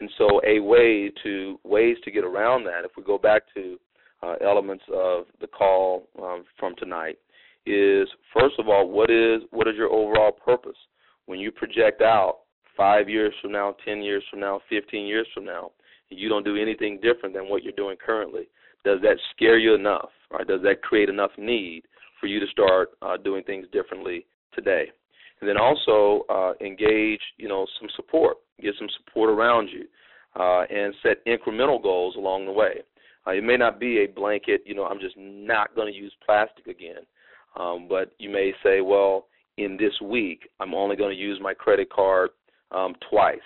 [0.00, 3.78] And so, a way to ways to get around that, if we go back to
[4.22, 7.18] uh, elements of the call um, from tonight,
[7.66, 10.76] is first of all, what is what is your overall purpose?
[11.26, 12.38] When you project out
[12.76, 15.70] five years from now, ten years from now, fifteen years from now,
[16.08, 18.48] you don't do anything different than what you're doing currently.
[18.84, 20.10] Does that scare you enough?
[20.32, 20.46] Right?
[20.46, 21.84] Does that create enough need
[22.20, 24.90] for you to start uh, doing things differently today.
[25.40, 28.36] And then also uh, engage, you know, some support.
[28.60, 29.86] Get some support around you,
[30.38, 32.82] uh, and set incremental goals along the way.
[33.26, 36.12] Uh, it may not be a blanket, you know, I'm just not going to use
[36.24, 37.02] plastic again.
[37.58, 39.26] Um, but you may say, well,
[39.58, 42.30] in this week, I'm only going to use my credit card
[42.70, 43.38] um, twice.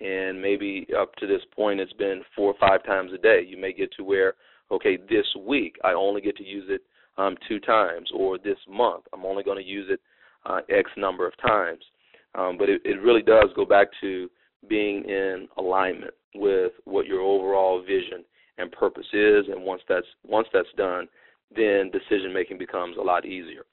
[0.00, 3.44] And maybe up to this point, it's been four or five times a day.
[3.46, 4.34] You may get to where,
[4.70, 6.82] okay, this week I only get to use it
[7.18, 10.00] um, two times, or this month I'm only going to use it
[10.46, 11.82] uh, X number of times.
[12.34, 14.30] Um, but it, it really does go back to
[14.68, 18.24] being in alignment with what your overall vision
[18.58, 21.08] and purpose is, and once that's once that's done,
[21.54, 23.64] then decision making becomes a lot easier.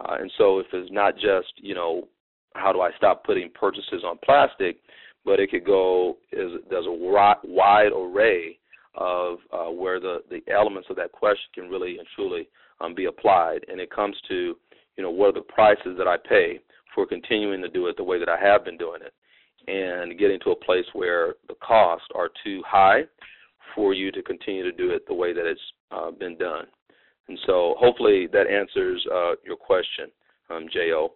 [0.00, 2.08] Uh, and so, if it's not just you know
[2.54, 4.78] how do I stop putting purchases on plastic,
[5.24, 8.58] but it could go as there's a wide array
[8.94, 12.48] of uh, where the the elements of that question can really and truly
[12.80, 14.56] um, be applied, and it comes to
[14.96, 16.60] you know what are the prices that I pay
[16.94, 19.14] for continuing to do it the way that I have been doing it,
[19.70, 23.02] and getting to a place where the costs are too high
[23.74, 26.66] for you to continue to do it the way that it's uh, been done.
[27.28, 30.10] And so, hopefully, that answers uh, your question,
[30.50, 31.14] um, Jo.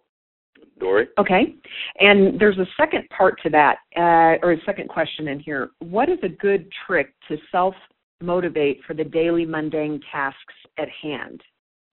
[0.79, 1.07] Dory?
[1.19, 1.55] Okay.
[1.99, 5.69] And there's a second part to that, uh, or a second question in here.
[5.79, 7.75] What is a good trick to self
[8.21, 11.41] motivate for the daily mundane tasks at hand?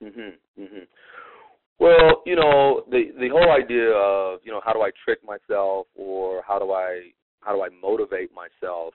[0.03, 0.85] Mm-hmm, mm-hmm.
[1.79, 5.87] Well, you know, the the whole idea of you know how do I trick myself
[5.97, 7.11] or how do I
[7.41, 8.95] how do I motivate myself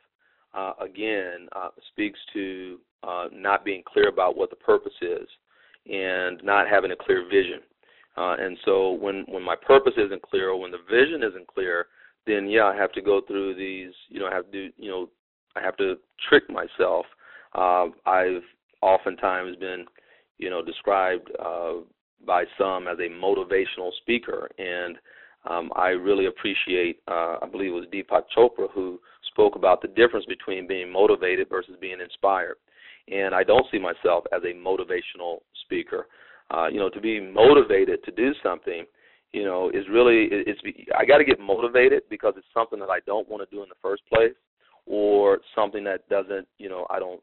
[0.53, 5.27] uh, again uh, speaks to uh, not being clear about what the purpose is
[5.89, 7.59] and not having a clear vision.
[8.17, 11.87] Uh, and so when when my purpose isn't clear or when the vision isn't clear,
[12.25, 13.93] then yeah, I have to go through these.
[14.09, 14.69] You know, I have to.
[14.77, 15.09] You know,
[15.55, 15.95] I have to
[16.27, 17.05] trick myself.
[17.53, 18.43] Uh, I've
[18.81, 19.85] oftentimes been,
[20.37, 21.73] you know, described uh,
[22.25, 24.97] by some as a motivational speaker, and
[25.49, 26.99] um, I really appreciate.
[27.07, 28.99] Uh, I believe it was Deepak Chopra who
[29.31, 32.55] spoke about the difference between being motivated versus being inspired.
[33.09, 36.07] And I don't see myself as a motivational speaker.
[36.51, 38.85] Uh, you know, to be motivated to do something,
[39.31, 40.59] you know, is really it's.
[40.97, 43.69] I got to get motivated because it's something that I don't want to do in
[43.69, 44.33] the first place,
[44.85, 47.21] or something that doesn't, you know, I don't.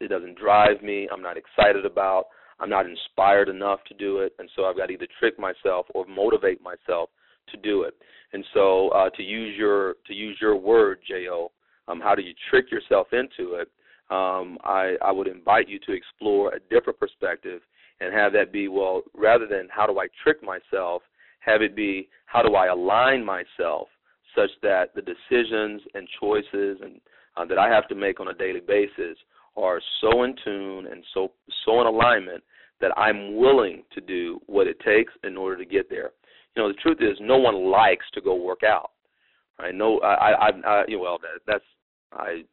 [0.00, 1.08] It doesn't drive me.
[1.12, 2.26] I'm not excited about.
[2.60, 5.86] I'm not inspired enough to do it, and so I've got to either trick myself
[5.94, 7.10] or motivate myself
[7.50, 7.94] to do it.
[8.32, 11.50] And so, uh, to use your to use your word, Jo,
[11.86, 13.68] um, how do you trick yourself into it?
[14.10, 17.60] Um, I, I would invite you to explore a different perspective
[18.00, 21.02] and have that be well rather than how do I trick myself,
[21.40, 23.88] have it be how do I align myself
[24.34, 27.00] such that the decisions and choices and
[27.36, 29.16] uh, that I have to make on a daily basis
[29.58, 31.32] are so in tune and so
[31.64, 32.42] so in alignment
[32.80, 36.10] that I'm willing to do what it takes in order to get there.
[36.54, 38.92] You know, the truth is, no one likes to go work out.
[39.58, 39.74] Right?
[39.74, 41.64] No, I, I, I know, well, that, that's
[42.12, 42.44] I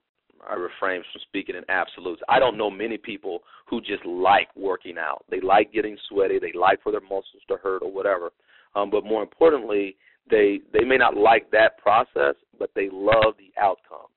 [0.47, 2.21] I refrain from speaking in absolutes.
[2.29, 5.25] I don't know many people who just like working out.
[5.29, 6.39] They like getting sweaty.
[6.39, 8.31] They like for their muscles to hurt or whatever.
[8.75, 9.95] Um, but more importantly,
[10.29, 14.14] they they may not like that process, but they love the outcomes.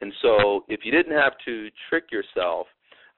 [0.00, 2.66] And so, if you didn't have to trick yourself,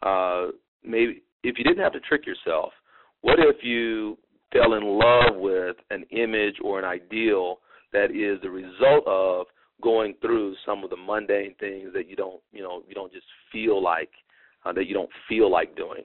[0.02, 0.46] uh,
[0.84, 2.72] maybe if you didn't have to trick yourself,
[3.20, 4.16] what if you
[4.52, 7.58] fell in love with an image or an ideal
[7.92, 9.46] that is the result of
[9.82, 13.26] going through some of the mundane things that you don't you know you don't just
[13.50, 14.10] feel like
[14.64, 16.02] uh, that you don't feel like doing.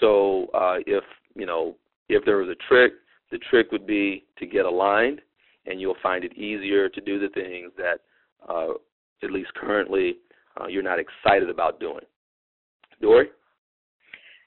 [0.00, 1.76] So uh, if you know
[2.08, 2.92] if there was a trick,
[3.30, 5.20] the trick would be to get aligned,
[5.66, 8.00] and you'll find it easier to do the things that
[8.48, 8.74] uh,
[9.22, 10.16] at least currently
[10.60, 12.04] uh, you're not excited about doing.
[13.00, 13.28] Dory.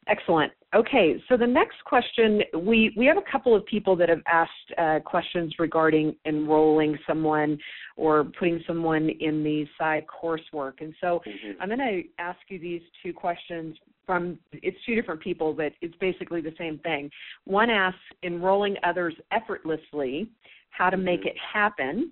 [0.08, 0.52] Excellent.
[0.74, 4.52] Okay, so the next question we we have a couple of people that have asked
[4.78, 7.58] uh, questions regarding enrolling someone
[7.96, 11.62] or putting someone in the PSI coursework, and so mm-hmm.
[11.62, 15.96] I'm going to ask you these two questions from it's two different people, but it's
[16.00, 17.10] basically the same thing.
[17.46, 20.30] One asks enrolling others effortlessly,
[20.72, 21.30] how to make mm-hmm.
[21.30, 22.12] it happen,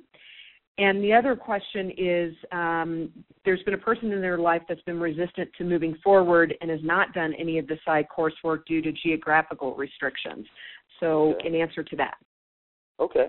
[0.78, 3.10] and the other question is um,
[3.46, 6.80] there's been a person in their life that's been resistant to moving forward and has
[6.84, 10.46] not done any of the PSI coursework due to geographical restrictions.
[11.00, 11.48] So, okay.
[11.48, 12.16] in answer to that.
[13.00, 13.28] Okay.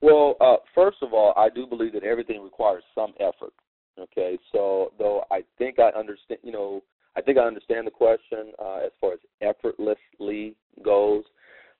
[0.00, 3.52] Well, uh, first of all, I do believe that everything requires some effort.
[3.98, 4.38] Okay.
[4.52, 6.82] So, though I think I understand, you know,
[7.16, 11.24] I think I understand the question uh, as far as effortlessly goes.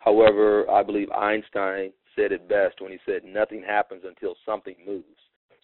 [0.00, 5.04] However, I believe Einstein said it best when he said nothing happens until something moves.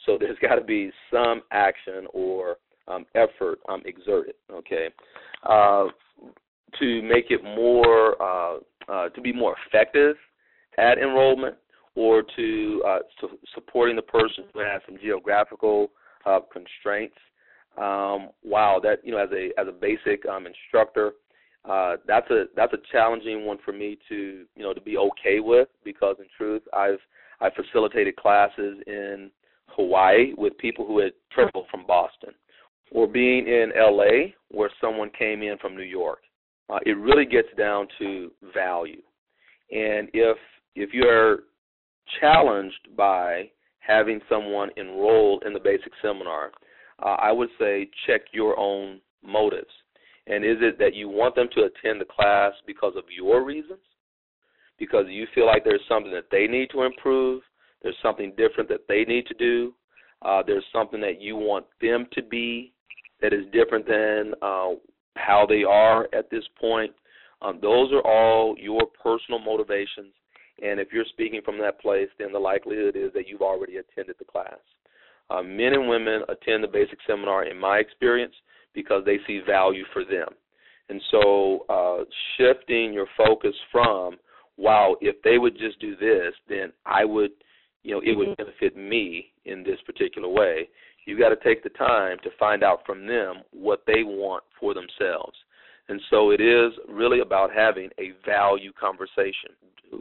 [0.07, 4.35] So there's got to be some action or um, effort um, exerted.
[4.53, 4.89] Okay,
[5.49, 5.87] uh,
[6.79, 10.17] to make it more uh, uh, to be more effective
[10.79, 11.57] at enrollment
[11.95, 12.99] or to, uh,
[13.55, 15.93] supporting the person who has some geographical
[16.27, 17.17] uh, constraints.
[17.79, 21.13] Um, wow, that you know, as a as a basic um, instructor,
[21.69, 25.41] uh, that's a that's a challenging one for me to you know to be okay
[25.41, 26.99] with because in truth I've
[27.41, 29.31] I facilitated classes in
[29.69, 32.31] Hawaii with people who had traveled from Boston,
[32.91, 36.21] or being in LA where someone came in from New York.
[36.71, 39.03] Uh, it really gets down to value,
[39.71, 40.37] and if
[40.77, 41.41] if you're
[42.21, 46.53] challenged by having someone enroll in the basic seminar,
[47.03, 49.71] uh, I would say check your own motives.
[50.27, 53.81] And is it that you want them to attend the class because of your reasons?
[54.79, 57.43] Because you feel like there's something that they need to improve,
[57.83, 59.75] there's something different that they need to do,
[60.23, 62.73] uh, there's something that you want them to be
[63.21, 64.71] that is different than uh,
[65.17, 66.93] how they are at this point.
[67.43, 70.13] Um, those are all your personal motivations.
[70.63, 74.17] And if you're speaking from that place, then the likelihood is that you've already attended
[74.19, 74.59] the class.
[75.31, 78.35] Uh, men and women attend the basic seminar, in my experience,
[78.75, 80.29] because they see value for them.
[80.89, 82.05] And so uh,
[82.37, 84.17] shifting your focus from,
[84.57, 87.31] wow, if they would just do this, then I would,
[87.83, 88.45] you know, it would mm-hmm.
[88.45, 90.69] benefit me in this particular way.
[91.07, 94.75] You've got to take the time to find out from them what they want for
[94.75, 95.37] themselves.
[95.89, 99.51] And so it is really about having a value conversation.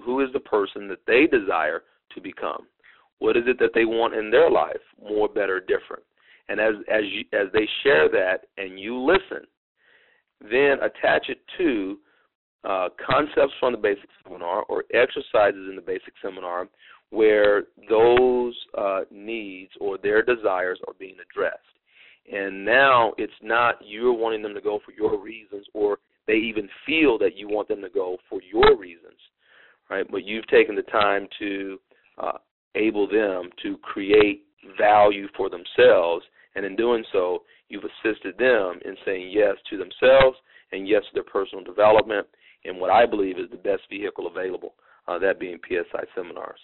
[0.05, 1.83] Who is the person that they desire
[2.15, 2.67] to become?
[3.19, 4.81] What is it that they want in their life?
[5.01, 6.03] More, better, different.
[6.49, 9.45] And as as you, as they share that and you listen,
[10.41, 11.97] then attach it to
[12.63, 16.67] uh, concepts from the basic seminar or exercises in the basic seminar
[17.09, 21.59] where those uh, needs or their desires are being addressed.
[22.31, 26.69] And now it's not you're wanting them to go for your reasons or they even
[26.85, 29.19] feel that you want them to go for your reasons,
[29.89, 30.09] right?
[30.09, 31.79] But you've taken the time to
[32.17, 32.37] uh,
[32.75, 34.45] able them to create
[34.77, 36.23] value for themselves
[36.55, 40.37] and in doing so, you've assisted them in saying yes to themselves
[40.71, 42.27] and yes to their personal development
[42.63, 44.75] in what I believe is the best vehicle available,
[45.07, 46.59] uh, that being PSI seminars.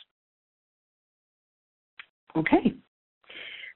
[2.36, 2.74] Okay.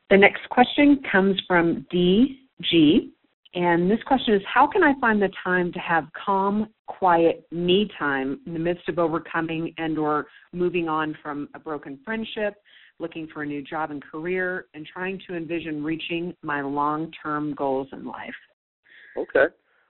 [0.09, 3.09] The next question comes from DG,
[3.55, 7.89] and this question is How can I find the time to have calm, quiet me
[7.99, 12.55] time in the midst of overcoming and or moving on from a broken friendship,
[12.99, 17.53] looking for a new job and career, and trying to envision reaching my long term
[17.53, 18.33] goals in life?
[19.17, 19.45] Okay.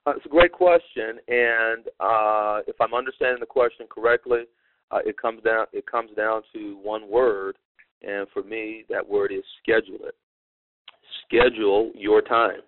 [0.05, 4.41] Uh, it's a great question, and uh, if I'm understanding the question correctly,
[4.91, 7.55] uh, it comes down it comes down to one word,
[8.01, 10.15] and for me, that word is schedule it.
[11.25, 12.59] Schedule your time.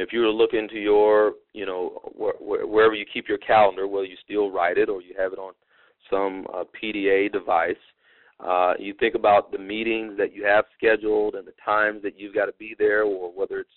[0.00, 3.38] If you were to look into your, you know, wh- wh- wherever you keep your
[3.38, 5.52] calendar, whether you still write it or you have it on
[6.10, 7.76] some uh, PDA device,
[8.40, 12.34] uh, you think about the meetings that you have scheduled and the times that you've
[12.34, 13.70] got to be there, or whether it's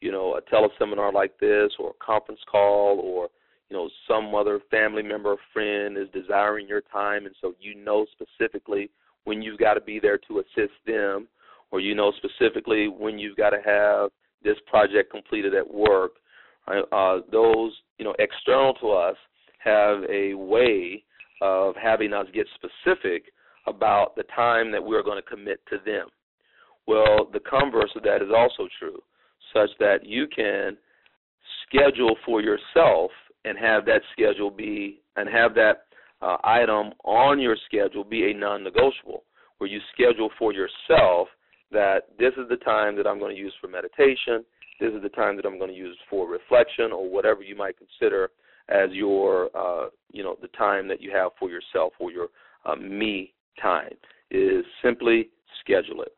[0.00, 3.28] you know a teleseminar like this, or a conference call, or
[3.68, 7.74] you know some other family member or friend is desiring your time, and so you
[7.74, 8.88] know specifically
[9.24, 11.28] when you've got to be there to assist them,
[11.70, 14.10] or you know specifically when you've got to have
[14.42, 16.12] this project completed at work.
[16.66, 19.16] Uh, those you know external to us
[19.58, 21.02] have a way
[21.40, 23.24] of having us get specific
[23.66, 26.08] about the time that we're going to commit to them.
[26.86, 29.00] Well, the converse of that is also true,
[29.52, 30.76] such that you can
[31.66, 33.10] schedule for yourself
[33.44, 35.84] and have that schedule be and have that
[36.22, 39.22] uh, item on your schedule be a non-negotiable,
[39.58, 41.28] where you schedule for yourself
[41.70, 44.44] that this is the time that I'm going to use for meditation,
[44.80, 47.76] this is the time that I'm going to use for reflection, or whatever you might
[47.76, 48.30] consider
[48.68, 52.28] as your, uh, you know, the time that you have for yourself or your
[52.64, 53.92] uh, me time
[54.30, 56.12] is simply schedule it.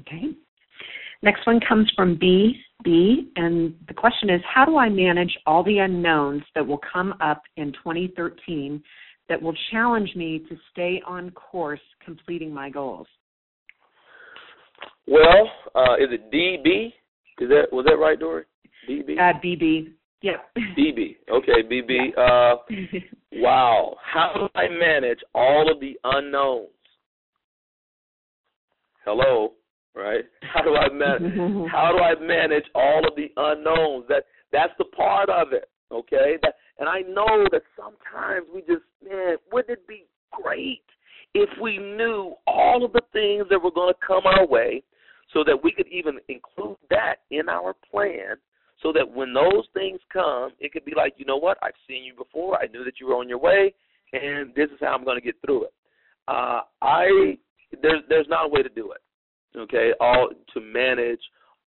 [0.00, 0.36] Okay.
[1.22, 2.60] Next one comes from B.
[2.84, 3.30] B.
[3.36, 7.42] And the question is How do I manage all the unknowns that will come up
[7.56, 8.82] in 2013
[9.28, 13.06] that will challenge me to stay on course completing my goals?
[15.06, 16.88] Well, uh, is it DB?
[17.38, 18.44] Is that was that right, Dory?
[18.88, 19.18] DB.
[19.18, 19.92] Uh, BB.
[20.22, 20.50] Yep.
[20.78, 21.16] BB.
[21.30, 22.16] Okay, BB.
[22.16, 22.56] Uh,
[23.34, 23.96] wow.
[24.02, 26.68] How do I manage all of the unknowns?
[29.04, 29.52] Hello,
[29.94, 30.24] right?
[30.54, 31.68] How do I manage?
[31.70, 34.06] how do I manage all of the unknowns?
[34.08, 35.68] That that's the part of it.
[35.92, 36.38] Okay.
[36.42, 40.82] That, and I know that sometimes we just man, wouldn't it be great
[41.34, 44.82] if we knew all of the things that were going to come our way,
[45.32, 48.36] so that we could even include that in our plan
[48.82, 52.04] so that when those things come, it could be like, you know what, I've seen
[52.04, 52.60] you before.
[52.60, 53.74] I knew that you were on your way,
[54.12, 55.72] and this is how I'm going to get through it.
[56.28, 57.38] Uh, I
[57.82, 59.00] there's there's not a way to do it.
[59.58, 61.20] Okay, all to manage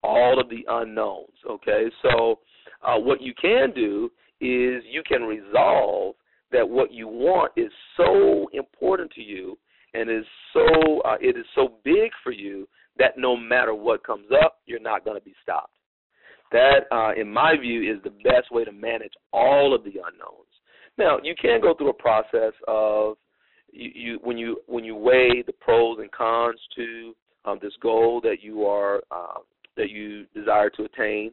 [0.02, 1.36] all of the unknowns.
[1.48, 2.40] Okay, so
[2.82, 6.14] uh, what you can do is you can resolve
[6.52, 9.58] that what you want is so important to you
[9.94, 12.68] and is so uh, it is so big for you
[12.98, 15.72] that no matter what comes up, you're not going to be stopped.
[16.52, 20.46] That, uh, in my view, is the best way to manage all of the unknowns.
[20.98, 23.16] Now, you can go through a process of
[23.72, 27.14] you, you when you when you weigh the pros and cons to
[27.44, 29.40] um, this goal that you are uh,
[29.76, 31.32] that you desire to attain,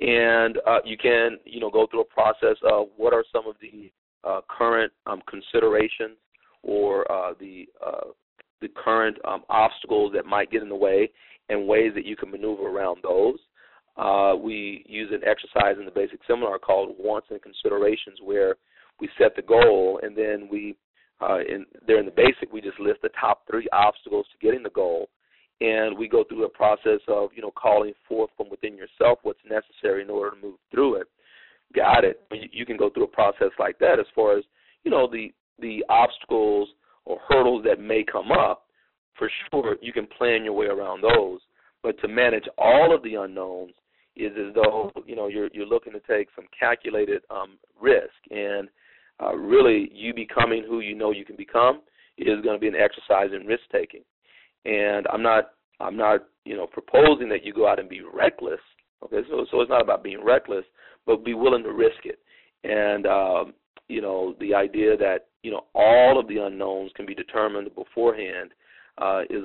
[0.00, 3.54] and uh, you can you know go through a process of what are some of
[3.60, 3.90] the
[4.28, 6.16] uh, current um, considerations
[6.62, 8.08] or uh, the uh,
[8.60, 11.10] the current um, obstacles that might get in the way
[11.48, 13.38] and ways that you can maneuver around those.
[13.96, 18.56] Uh, we use an exercise in the basic seminar called wants and considerations where
[19.00, 20.76] we set the goal and then we
[21.20, 24.62] uh, in there in the basic we just list the top three obstacles to getting
[24.62, 25.07] the goal
[25.60, 29.40] and we go through a process of you know calling forth from within yourself what's
[29.48, 31.06] necessary in order to move through it
[31.74, 34.44] got it you can go through a process like that as far as
[34.84, 36.68] you know the the obstacles
[37.08, 38.66] or hurdles that may come up,
[39.18, 41.40] for sure you can plan your way around those.
[41.82, 43.72] But to manage all of the unknowns
[44.16, 48.68] is as though you know you're you're looking to take some calculated um, risk, and
[49.22, 51.80] uh, really you becoming who you know you can become
[52.18, 54.02] is going to be an exercise in risk taking.
[54.64, 55.50] And I'm not
[55.80, 58.60] I'm not you know proposing that you go out and be reckless.
[59.04, 60.64] Okay, so so it's not about being reckless,
[61.06, 62.18] but be willing to risk it.
[62.64, 63.54] And um,
[63.88, 68.50] you know the idea that you know all of the unknowns can be determined beforehand
[68.98, 69.42] uh, is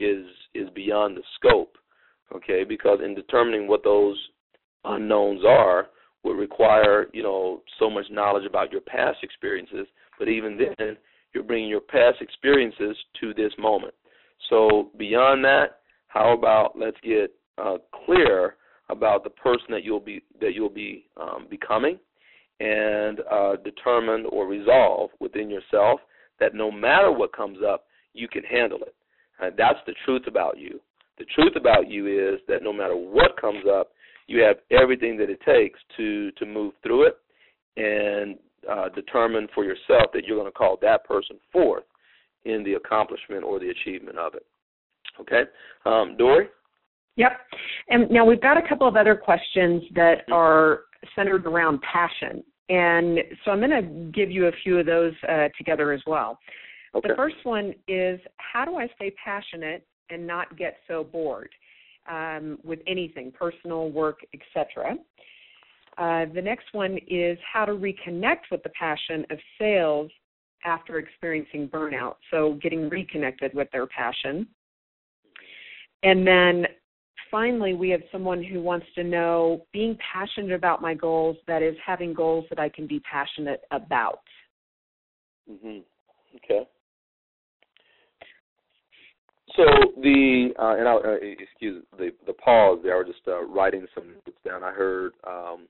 [0.00, 1.76] is is beyond the scope.
[2.34, 4.16] Okay, because in determining what those
[4.84, 5.88] unknowns are
[6.24, 9.86] would require you know so much knowledge about your past experiences.
[10.18, 10.96] But even then,
[11.34, 13.94] you're bringing your past experiences to this moment.
[14.48, 18.56] So beyond that, how about let's get uh, clear
[18.88, 21.98] about the person that you'll be that you'll be um, becoming
[22.60, 26.00] and uh, determine or resolve within yourself
[26.40, 27.84] that no matter what comes up,
[28.14, 28.94] you can handle it.
[29.40, 30.80] And that's the truth about you.
[31.18, 33.90] The truth about you is that no matter what comes up,
[34.26, 37.18] you have everything that it takes to to move through it
[37.76, 38.36] and
[38.70, 41.84] uh, determine for yourself that you're going to call that person forth
[42.46, 44.46] in the accomplishment or the achievement of it.
[45.20, 45.42] Okay,
[45.84, 46.48] um, Dory.
[47.16, 47.32] Yep.
[47.88, 50.34] And now we've got a couple of other questions that mm-hmm.
[50.34, 50.80] are
[51.14, 52.44] centered around passion.
[52.68, 56.38] And so I'm going to give you a few of those uh, together as well.
[56.94, 57.08] Okay.
[57.08, 61.50] The first one is how do I stay passionate and not get so bored
[62.10, 64.94] um, with anything, personal, work, etc.
[65.98, 70.10] Uh, the next one is how to reconnect with the passion of sales
[70.64, 72.16] after experiencing burnout.
[72.30, 74.46] So getting reconnected with their passion.
[76.02, 76.66] And then
[77.30, 81.76] finally, we have someone who wants to know being passionate about my goals, that is,
[81.84, 84.20] having goals that I can be passionate about.
[85.50, 85.78] Mm-hmm.
[86.36, 86.68] Okay.
[89.56, 89.64] So
[90.02, 92.94] the uh, and I uh, excuse the the pause there.
[92.94, 94.62] I was just uh, writing some notes down.
[94.62, 95.66] I heard, um,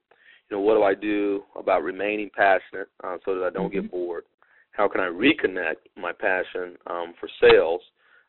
[0.50, 3.82] you know, what do I do about remaining passionate uh, so that I don't mm-hmm.
[3.82, 4.24] get bored?
[4.76, 7.80] How can I reconnect my passion um, for sales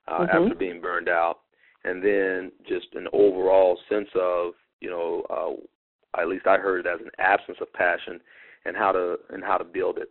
[0.07, 0.43] uh, mm-hmm.
[0.43, 1.39] after being burned out?
[1.87, 6.89] and then just an overall sense of you know uh, at least I heard it
[6.89, 8.19] as an absence of passion
[8.65, 10.09] and how to and how to build it.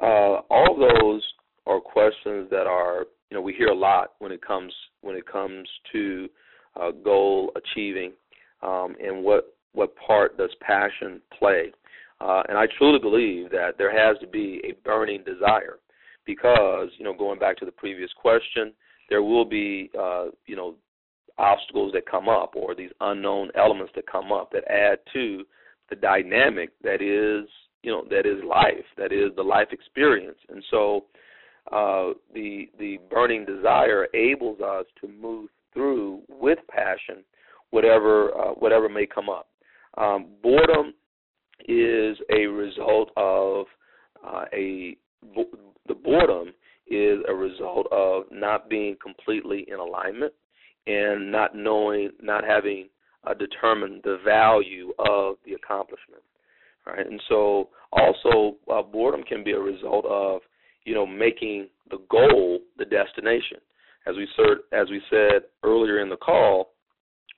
[0.00, 1.22] Uh, all those
[1.66, 5.26] are questions that are you know we hear a lot when it comes when it
[5.26, 6.28] comes to
[6.80, 8.12] uh, goal achieving
[8.62, 11.72] um, and what what part does passion play.
[12.20, 15.78] Uh, and I truly believe that there has to be a burning desire
[16.26, 18.72] because you know going back to the previous question,
[19.08, 20.74] there will be uh, you know
[21.38, 25.44] obstacles that come up or these unknown elements that come up that add to
[25.90, 27.48] the dynamic that is
[27.82, 30.38] you know that is life that is the life experience.
[30.48, 31.04] And so
[31.72, 37.24] uh, the the burning desire enables us to move through with passion
[37.70, 39.48] whatever uh, whatever may come up.
[39.98, 40.94] Um, boredom
[41.64, 43.66] is a result of
[44.26, 44.96] uh, a
[45.86, 46.52] the boredom
[46.86, 50.32] is a result of not being completely in alignment
[50.86, 52.88] and not knowing, not having
[53.26, 56.22] uh, determined the value of the accomplishment.
[56.86, 60.42] Right, and so also uh, boredom can be a result of
[60.84, 63.58] you know making the goal the destination.
[64.06, 66.72] As we said, as we said earlier in the call,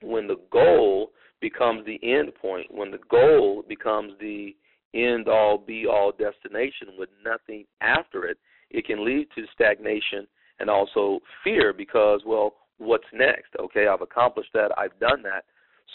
[0.01, 1.11] when the goal
[1.41, 4.55] becomes the end point, when the goal becomes the
[4.93, 8.37] end all be all destination with nothing after it,
[8.69, 10.27] it can lead to stagnation
[10.59, 13.49] and also fear because well what's next?
[13.59, 15.45] Okay, I've accomplished that, I've done that.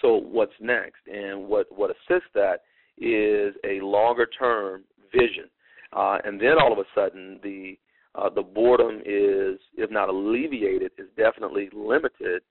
[0.00, 1.00] So what's next?
[1.12, 2.62] And what what assists that
[2.98, 5.48] is a longer term vision,
[5.92, 7.78] uh, and then all of a sudden the
[8.14, 12.42] uh, the boredom is, if not alleviated, is definitely limited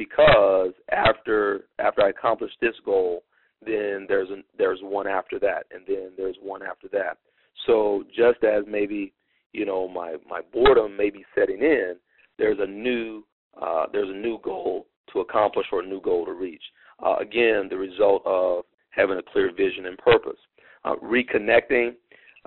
[0.00, 3.22] because after after I accomplish this goal,
[3.60, 7.18] then there's a, there's one after that, and then there's one after that.
[7.66, 9.12] So just as maybe
[9.52, 11.96] you know my my boredom may be setting in,
[12.38, 13.26] there's a new
[13.60, 16.62] uh, there's a new goal to accomplish or a new goal to reach.
[17.04, 20.38] Uh, again, the result of having a clear vision and purpose.
[20.82, 21.90] Uh, reconnecting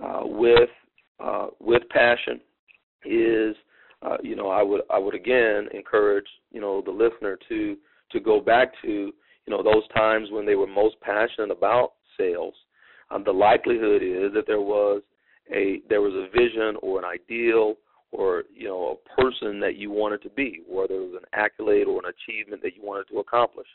[0.02, 0.70] uh, with
[1.24, 2.42] uh, with passion
[3.06, 3.56] is,
[4.04, 7.78] uh, you know, I would I would again encourage you know the listener to
[8.12, 12.54] to go back to you know those times when they were most passionate about sales.
[13.12, 15.02] Um, the likelihood is that there was
[15.54, 17.76] a there was a vision or an ideal
[18.12, 21.88] or you know a person that you wanted to be, whether it was an accolade
[21.88, 23.68] or an achievement that you wanted to accomplish.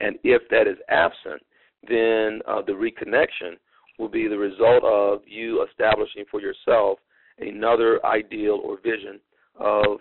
[0.00, 1.42] And if that is absent,
[1.88, 3.56] then uh, the reconnection
[3.98, 6.98] will be the result of you establishing for yourself
[7.38, 9.20] another ideal or vision
[9.58, 9.98] of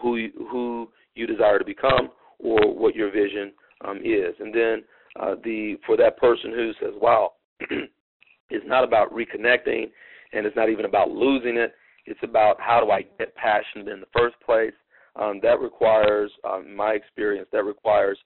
[0.00, 3.52] who you, who you desire to become or what your vision
[3.84, 4.34] um, is.
[4.38, 4.84] And then
[5.18, 7.32] uh, the for that person who says, "Wow,
[8.50, 9.90] it's not about reconnecting,
[10.32, 11.74] and it's not even about losing it.
[12.06, 14.72] It's about how do I get passionate in the first place."
[15.16, 18.18] Um, that requires, um, my experience, that requires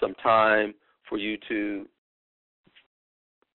[0.00, 0.74] some time
[1.08, 1.86] for you to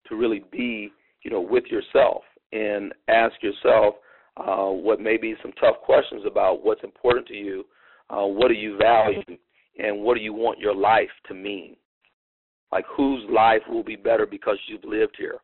[0.07, 0.91] to really be,
[1.23, 2.21] you know, with yourself
[2.53, 3.95] and ask yourself
[4.37, 7.65] uh, what may be some tough questions about what's important to you,
[8.09, 9.21] uh, what do you value,
[9.77, 11.75] and what do you want your life to mean.
[12.71, 15.37] Like whose life will be better because you've lived here?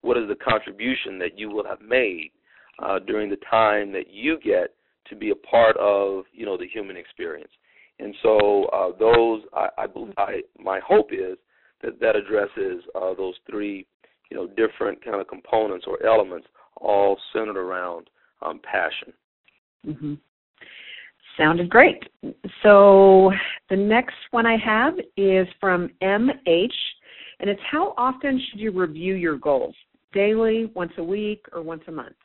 [0.00, 2.30] What is the contribution that you will have made
[2.82, 4.74] uh, during the time that you get
[5.08, 7.50] to be a part of, you know, the human experience?
[7.98, 9.86] And so uh, those, I, I,
[10.16, 11.36] I, my hope is
[11.82, 13.86] that that addresses uh, those three,
[14.30, 16.46] you know, different kind of components or elements,
[16.76, 18.08] all centered around
[18.42, 19.12] um, passion.
[19.86, 20.14] Mm-hmm.
[21.36, 22.02] Sounded great.
[22.62, 23.30] So
[23.70, 26.72] the next one I have is from MH,
[27.40, 29.74] and it's how often should you review your goals?
[30.12, 32.16] Daily, once a week, or once a month?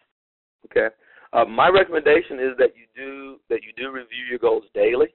[0.66, 0.88] Okay.
[1.34, 5.08] Uh, my recommendation is that you do that you do review your goals daily.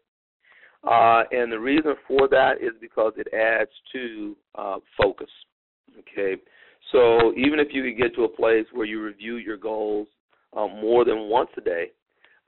[0.84, 5.30] Uh, and the reason for that is because it adds to uh, focus.
[5.98, 6.40] Okay,
[6.92, 10.06] so even if you could get to a place where you review your goals
[10.56, 11.90] um, more than once a day,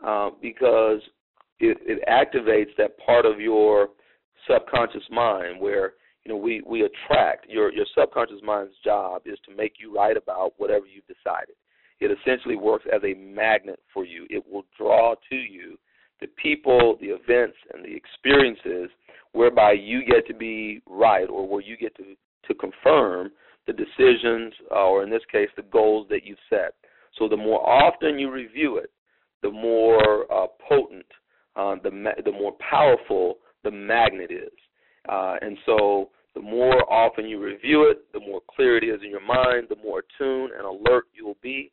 [0.04, 1.00] uh, because
[1.58, 3.88] it, it activates that part of your
[4.48, 5.92] subconscious mind where
[6.24, 10.16] you know we we attract your your subconscious mind's job is to make you right
[10.16, 11.54] about whatever you've decided.
[12.00, 14.26] It essentially works as a magnet for you.
[14.30, 15.78] It will draw to you
[16.20, 18.90] the people, the events, and the experiences
[19.32, 22.16] whereby you get to be right or where you get to,
[22.48, 23.30] to confirm
[23.66, 26.74] the decisions, uh, or in this case, the goals that you've set.
[27.20, 28.90] So the more often you review it,
[29.42, 31.04] the more uh, potent,
[31.54, 34.50] uh, the ma- the more powerful the magnet is.
[35.06, 39.10] Uh, and so the more often you review it, the more clear it is in
[39.10, 41.70] your mind, the more attuned and alert you will be,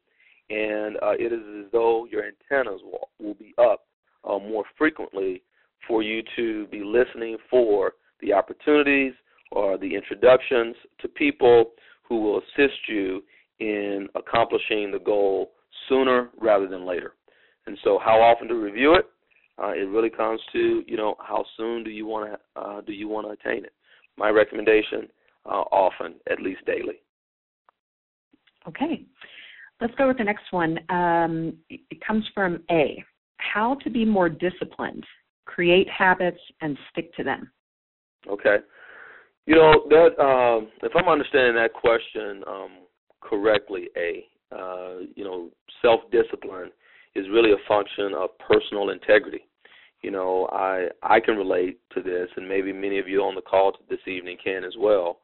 [0.50, 3.86] and uh, it is as though your antennas will, will be up
[4.26, 5.42] uh, more frequently
[5.88, 9.14] for you to be listening for the opportunities
[9.54, 11.72] or the introductions to people
[12.04, 13.22] who will assist you
[13.60, 15.52] in accomplishing the goal
[15.90, 17.14] sooner rather than later.
[17.66, 19.06] And so, how often to review it?
[19.62, 22.94] Uh, it really comes to you know how soon do you want to uh, do
[22.94, 23.74] you want to attain it.
[24.18, 25.08] My recommendation:
[25.46, 27.02] uh, often, at least daily.
[28.68, 29.04] Okay,
[29.82, 30.78] let's go with the next one.
[30.90, 33.04] Um, it comes from A
[33.38, 35.06] how to be more disciplined,
[35.46, 37.52] create habits, and stick to them.
[38.30, 38.58] Okay.
[39.46, 42.70] You know that um, if I'm understanding that question um,
[43.22, 45.50] correctly, a uh, you know
[45.82, 46.72] self discipline
[47.16, 49.42] is really a function of personal integrity.
[50.02, 53.42] You know, I I can relate to this, and maybe many of you on the
[53.42, 55.20] call this evening can as well.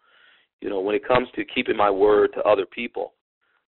[0.62, 3.14] You know, when it comes to keeping my word to other people,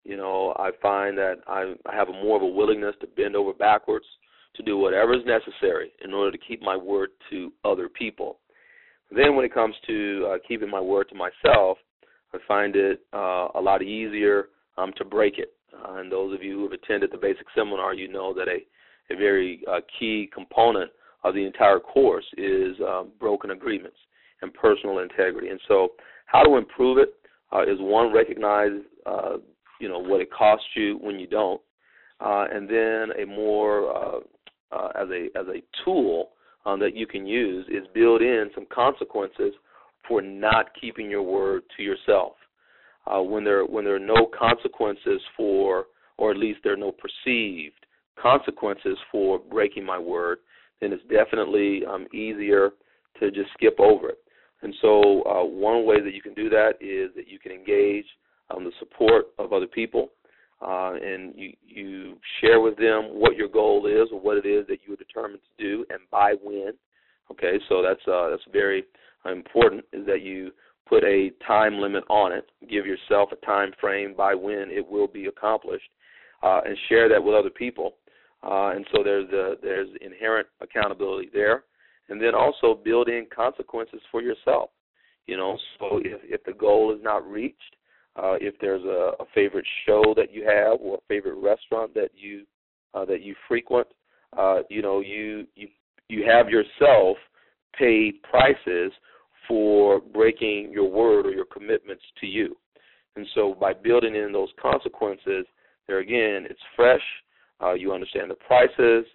[0.05, 3.35] you know, I find that I, I have a more of a willingness to bend
[3.35, 4.05] over backwards
[4.57, 8.39] to do whatever is necessary in order to keep my word to other people.
[9.11, 11.79] Then, when it comes to uh, keeping my word to myself,
[12.35, 15.53] I find it uh, a lot easier um, to break it.
[15.73, 18.65] Uh, and those of you who have attended the basic seminar, you know that a,
[19.13, 20.91] a very uh, key component
[21.23, 23.97] of the entire course is um, broken agreements
[24.43, 25.49] and personal integrity.
[25.49, 25.89] And so,
[26.27, 27.15] how to improve it
[27.53, 28.73] uh, is one recognize
[29.07, 29.37] uh,
[29.81, 31.61] you know what it costs you when you don't,
[32.21, 34.23] uh, and then a more
[34.73, 36.31] as a as a tool
[36.67, 39.53] um, that you can use is build in some consequences
[40.07, 42.35] for not keeping your word to yourself.
[43.07, 45.87] uh, when there when there are no consequences for,
[46.19, 47.87] or at least there are no perceived
[48.21, 50.39] consequences for breaking my word,
[50.81, 52.71] then it's definitely um, easier
[53.21, 54.19] to just skip over it.
[54.63, 58.07] And so, uh, one way that you can do that is that you can engage
[58.51, 60.11] um, the support of other people,
[60.63, 64.67] uh, and you you share with them what your goal is or what it is
[64.69, 66.73] that you are determined to do, and by when.
[67.31, 68.85] Okay, so that's uh, that's very
[69.27, 69.85] important.
[69.93, 70.51] Is that you
[70.89, 75.09] put a time limit on it, give yourself a time frame by when it will
[75.09, 75.89] be accomplished,
[76.43, 77.95] uh, and share that with other people.
[78.43, 79.29] Uh, and so there's
[79.63, 81.65] there's inherent accountability there,
[82.09, 84.71] and then also build in consequences for yourself.
[85.27, 87.77] You know, so if if the goal is not reached,
[88.17, 92.11] uh, if there's a, a favorite show that you have or a favorite restaurant that
[92.15, 92.45] you
[92.93, 93.87] uh, that you frequent,
[94.37, 95.69] uh, you know, you you
[96.09, 97.17] you have yourself
[97.79, 98.93] pay prices
[99.49, 102.57] for breaking your word or your commitments to you.
[103.17, 105.47] And so by building in those consequences,
[105.87, 107.03] there again, it's fresh,
[107.63, 109.07] uh, you understand the prices,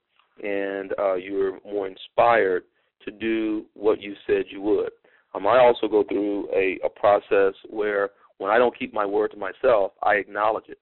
[0.43, 2.63] and uh, you're more inspired
[3.05, 4.91] to do what you said you would.
[5.35, 9.31] Um, I also go through a, a process where when I don't keep my word
[9.31, 10.79] to myself, I acknowledge it,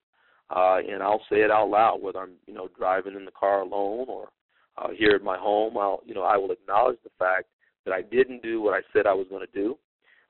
[0.56, 3.62] uh, and I'll say it out loud, whether I'm you know driving in the car
[3.62, 4.30] alone or
[4.78, 5.78] uh, here at my home.
[5.78, 7.48] I'll you know I will acknowledge the fact
[7.88, 9.78] that I didn't do what I said I was going to do.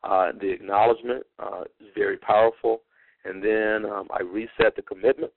[0.04, 2.82] Uh, the acknowledgement uh, is very powerful,
[3.26, 5.32] and then um, I reset the commitment.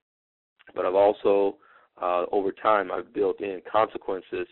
[0.74, 1.56] But I've also,
[2.00, 4.46] uh, over time, I've built in consequences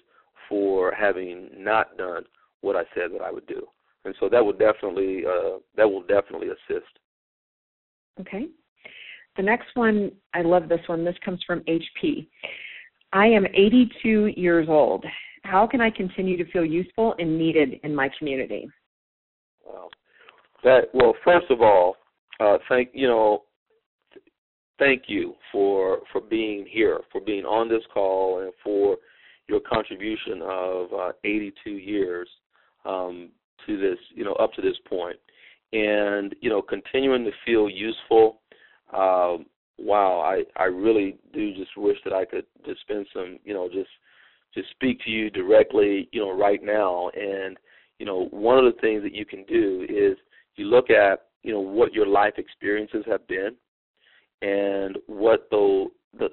[0.48, 2.24] for having not done
[2.62, 3.66] what I said that I would do,
[4.06, 6.88] and so that will definitely uh, that will definitely assist.
[8.18, 8.46] Okay.
[9.36, 11.04] The next one, I love this one.
[11.04, 12.26] This comes from HP.
[13.12, 15.04] I am 82 years old
[15.44, 18.68] how can I continue to feel useful and needed in my community?
[19.66, 19.90] Well,
[20.64, 21.96] that well, first of all,
[22.40, 23.42] uh, thank you know,
[24.78, 28.96] thank you for for being here, for being on this call, and for
[29.48, 32.28] your contribution of uh, 82 years
[32.84, 33.30] um,
[33.66, 35.16] to this, you know, up to this point,
[35.72, 38.40] and you know, continuing to feel useful.
[38.92, 39.46] Um,
[39.78, 43.68] wow, I I really do just wish that I could just spend some, you know,
[43.68, 43.88] just
[44.54, 47.10] to speak to you directly, you know, right now.
[47.14, 47.56] And
[47.98, 50.16] you know, one of the things that you can do is
[50.56, 53.50] you look at, you know, what your life experiences have been,
[54.42, 55.86] and what the
[56.18, 56.28] the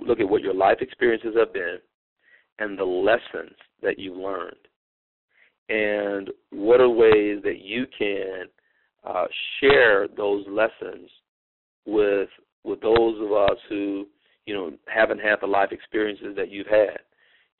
[0.00, 1.78] look at what your life experiences have been,
[2.58, 4.56] and the lessons that you've learned,
[5.68, 8.44] and what are ways that you can
[9.04, 9.26] uh,
[9.60, 11.10] share those lessons
[11.86, 12.28] with
[12.64, 14.06] with those of us who
[14.46, 16.98] you know haven't had the life experiences that you've had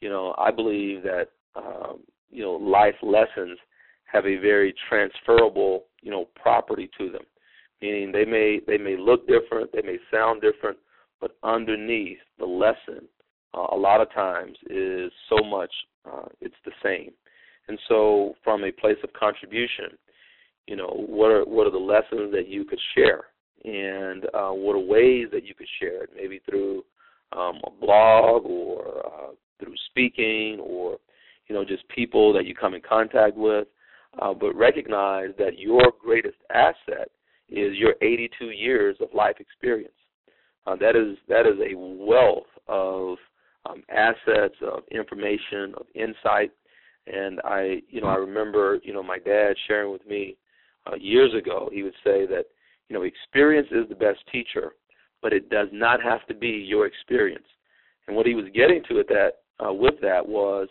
[0.01, 3.59] you know, I believe that um, you know life lessons
[4.05, 7.23] have a very transferable you know property to them,
[7.83, 10.79] meaning they may they may look different, they may sound different,
[11.21, 13.07] but underneath the lesson,
[13.55, 15.73] uh, a lot of times is so much
[16.07, 17.13] uh, it's the same.
[17.69, 19.91] And so, from a place of contribution,
[20.67, 23.25] you know, what are what are the lessons that you could share,
[23.65, 26.11] and uh, what are ways that you could share it?
[26.15, 26.85] Maybe through
[27.33, 30.99] um, a blog or uh, through speaking or
[31.49, 33.67] you know just people that you come in contact with
[34.21, 37.11] uh, but recognize that your greatest asset
[37.49, 39.93] is your 82 years of life experience.
[40.67, 43.17] Uh, that is that is a wealth of
[43.69, 46.51] um, assets of information of insight.
[47.07, 50.37] And I you know I remember you know my dad sharing with me
[50.87, 52.45] uh, years ago he would say that
[52.89, 54.73] you know experience is the best teacher
[55.23, 57.47] but it does not have to be your experience.
[58.07, 59.33] And what he was getting to at that
[59.65, 60.69] uh, with that was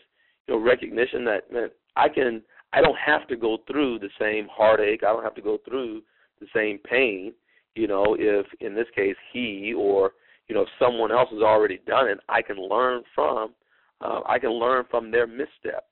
[0.47, 2.41] you know recognition that man I can
[2.73, 5.03] I don't have to go through the same heartache.
[5.03, 6.01] I don't have to go through
[6.39, 7.33] the same pain
[7.75, 10.11] you know if in this case he or
[10.47, 13.53] you know if someone else has already done it I can learn from
[14.01, 15.85] uh, I can learn from their misstep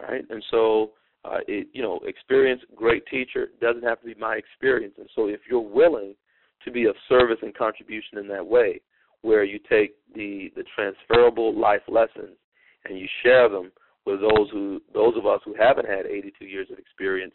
[0.00, 0.24] right?
[0.30, 0.92] And so
[1.24, 4.94] uh, it, you know experience great teacher doesn't have to be my experience.
[4.98, 6.14] And so if you're willing
[6.64, 8.80] to be of service and contribution in that way
[9.26, 12.36] where you take the the transferable life lessons
[12.84, 13.72] and you share them
[14.06, 17.34] with those who those of us who haven't had 82 years of experience.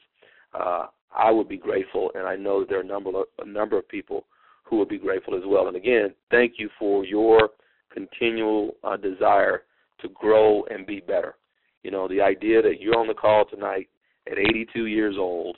[0.53, 3.45] Uh, I would be grateful, and I know that there are a number of, a
[3.45, 4.25] number of people
[4.63, 5.67] who would be grateful as well.
[5.67, 7.49] And again, thank you for your
[7.93, 9.63] continual uh, desire
[10.01, 11.35] to grow and be better.
[11.83, 13.89] You know, the idea that you're on the call tonight
[14.31, 15.57] at 82 years old,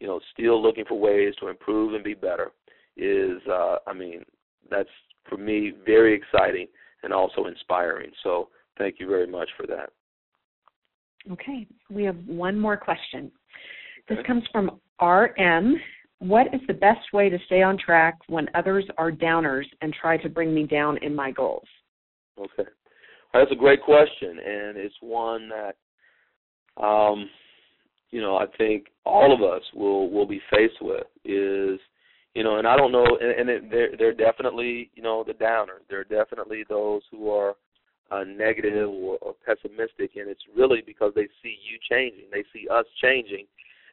[0.00, 2.52] you know, still looking for ways to improve and be better
[2.96, 4.24] is, uh, I mean,
[4.70, 4.88] that's
[5.28, 6.66] for me very exciting
[7.02, 8.10] and also inspiring.
[8.22, 8.48] So
[8.78, 9.90] thank you very much for that.
[11.30, 13.30] Okay, we have one more question.
[14.08, 15.76] This comes from RM.
[16.18, 20.16] what is the best way to stay on track when others are downers and try
[20.18, 21.66] to bring me down in my goals?
[22.38, 22.68] Okay.
[23.32, 27.28] That's a great question, and it's one that, um,
[28.10, 31.06] you know, I think all of us will will be faced with.
[31.24, 31.80] Is
[32.34, 35.34] you know, and I don't know, and, and it, they're they're definitely you know the
[35.34, 35.86] downers.
[35.88, 37.54] There are definitely those who are
[38.10, 42.68] uh, negative or, or pessimistic, and it's really because they see you changing, they see
[42.68, 43.46] us changing,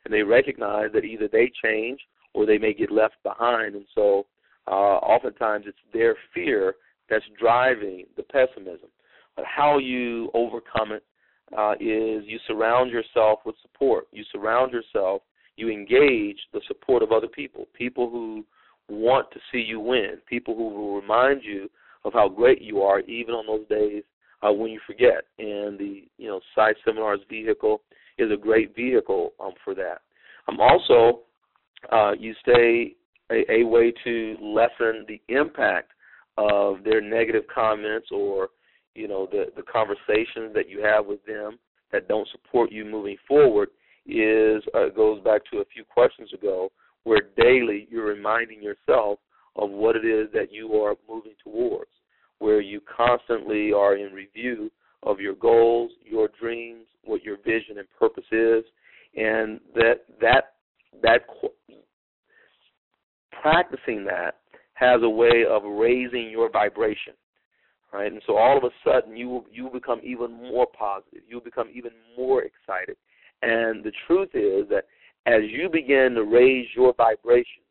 [0.05, 1.99] and they recognize that either they change
[2.33, 4.25] or they may get left behind, and so
[4.67, 6.75] uh, oftentimes it's their fear
[7.09, 8.89] that's driving the pessimism.
[9.35, 11.03] But how you overcome it
[11.57, 14.05] uh, is you surround yourself with support.
[14.11, 15.21] You surround yourself,
[15.57, 18.45] you engage the support of other people, people who
[18.89, 21.69] want to see you win, people who will remind you
[22.03, 24.03] of how great you are, even on those days
[24.41, 25.23] uh, when you forget.
[25.39, 27.81] And the you know PSI Seminars vehicle
[28.17, 30.01] is a great vehicle um, for that.
[30.47, 31.21] Um, also,
[31.91, 32.95] uh, you stay
[33.31, 35.91] a, a way to lessen the impact
[36.37, 38.49] of their negative comments or
[38.95, 41.57] you know the the conversations that you have with them
[41.91, 43.69] that don't support you moving forward
[44.05, 46.71] is uh, goes back to a few questions ago
[47.03, 49.19] where daily you're reminding yourself
[49.55, 51.91] of what it is that you are moving towards
[52.39, 54.71] where you constantly are in review
[55.03, 58.63] of your goals, your dreams, what your vision and purpose is,
[59.15, 60.53] and that that
[61.03, 61.21] that
[63.41, 64.37] practicing that
[64.73, 67.13] has a way of raising your vibration
[67.93, 68.11] right?
[68.11, 71.21] And so all of a sudden you you become even more positive.
[71.27, 72.97] You'll become even more excited.
[73.41, 74.85] And the truth is that
[75.25, 77.63] as you begin to raise your vibration,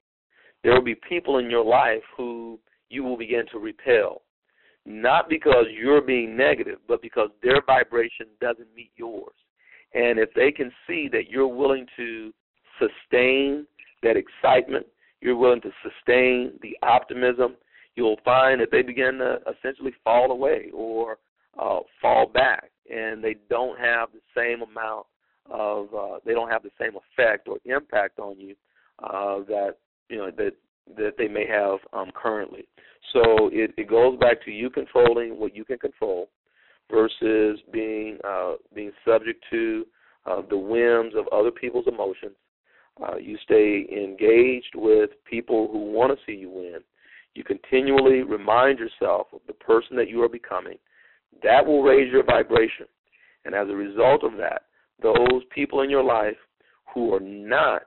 [0.62, 2.58] there will be people in your life who
[2.88, 4.22] you will begin to repel.
[4.86, 9.32] Not because you're being negative, but because their vibration doesn't meet yours.
[9.94, 12.32] And if they can see that you're willing to
[12.78, 13.66] sustain
[14.02, 14.86] that excitement,
[15.20, 17.56] you're willing to sustain the optimism,
[17.96, 21.18] you'll find that they begin to essentially fall away or
[21.58, 25.06] uh, fall back, and they don't have the same amount
[25.50, 28.54] of uh, they have the same effect or impact on you
[29.02, 29.76] uh, that
[30.08, 30.52] you know that
[30.96, 32.66] that they may have um, currently.
[33.12, 36.28] So it, it goes back to you controlling what you can control
[36.90, 39.86] versus being uh, being subject to
[40.26, 42.36] uh, the whims of other people's emotions.
[43.02, 46.80] Uh, you stay engaged with people who want to see you win,
[47.34, 50.76] you continually remind yourself of the person that you are becoming,
[51.42, 52.86] that will raise your vibration.
[53.44, 54.62] And as a result of that,
[55.02, 56.36] those people in your life
[56.94, 57.82] who are not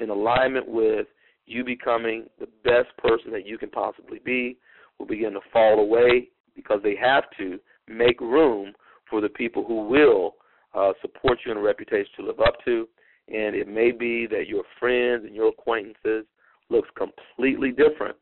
[0.00, 1.06] in alignment with
[1.46, 4.56] you becoming the best person that you can possibly be
[4.98, 7.58] will begin to fall away because they have to
[7.88, 8.72] make room
[9.08, 10.34] for the people who will
[10.74, 12.88] uh, support you in a reputation to live up to.
[13.28, 16.26] And it may be that your friends and your acquaintances
[16.68, 18.16] looks completely different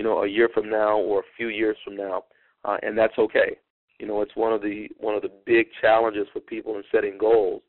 [0.00, 2.24] you know, a year from now or a few years from now,
[2.64, 3.58] uh, and that's okay.
[4.00, 7.18] You know, it's one of the one of the big challenges for people in setting
[7.18, 7.60] goals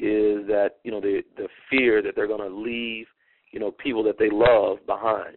[0.00, 3.06] is that you know the the fear that they're going to leave
[3.52, 5.36] you know people that they love behind.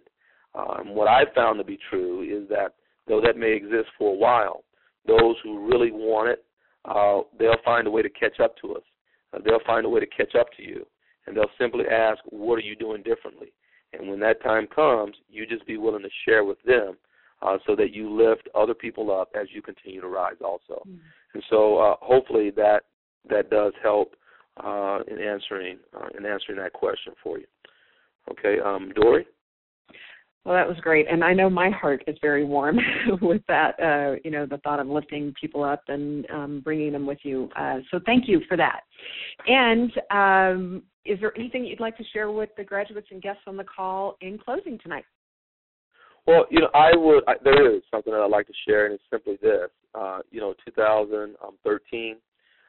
[0.56, 2.74] Um, what I've found to be true is that
[3.08, 4.64] though that may exist for a while,
[5.06, 6.44] those who really want it,
[6.86, 8.84] uh, they'll find a way to catch up to us.
[9.32, 10.84] Uh, they'll find a way to catch up to you,
[11.28, 13.54] and they'll simply ask, "What are you doing differently?"
[13.94, 16.98] And when that time comes, you just be willing to share with them
[17.42, 20.82] uh, so that you lift other people up as you continue to rise also.
[20.88, 20.98] Mm-hmm.
[21.34, 22.84] And so uh, hopefully that
[23.30, 24.16] that does help
[24.64, 27.46] uh, in answering uh, in answering that question for you.
[28.32, 29.26] Okay, um, Dory.
[30.46, 32.80] Well, that was great, and I know my heart is very warm
[33.22, 33.80] with that.
[33.80, 37.50] Uh, you know, the thought of lifting people up and um, bringing them with you.
[37.58, 38.82] Uh, so, thank you for that.
[39.48, 43.58] And um, is there anything you'd like to share with the graduates and guests on
[43.58, 45.06] the call in closing tonight?
[46.28, 47.24] Well, you know, I would.
[47.28, 49.70] I, there is something that I'd like to share, and it's simply this.
[49.96, 52.16] Uh, you know, 2013.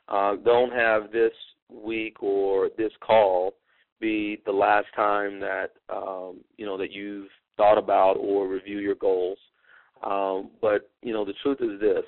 [0.08, 1.32] Uh, don't have this
[1.68, 3.54] week or this call
[4.00, 8.94] be the last time that um, you know that you've thought about or review your
[8.94, 9.38] goals.
[10.02, 12.04] Um, but you know, the truth is this: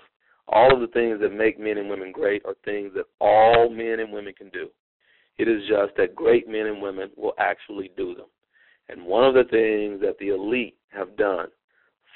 [0.49, 4.01] all of the things that make men and women great are things that all men
[4.01, 4.69] and women can do.
[5.39, 8.27] It is just that great men and women will actually do them.
[8.93, 11.49] And one of the things that the elite have done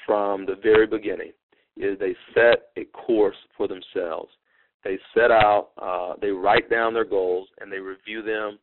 [0.05, 1.31] from the very beginning
[1.75, 4.29] is they set a course for themselves.
[4.83, 8.59] They set out, uh, they write down their goals, and they review them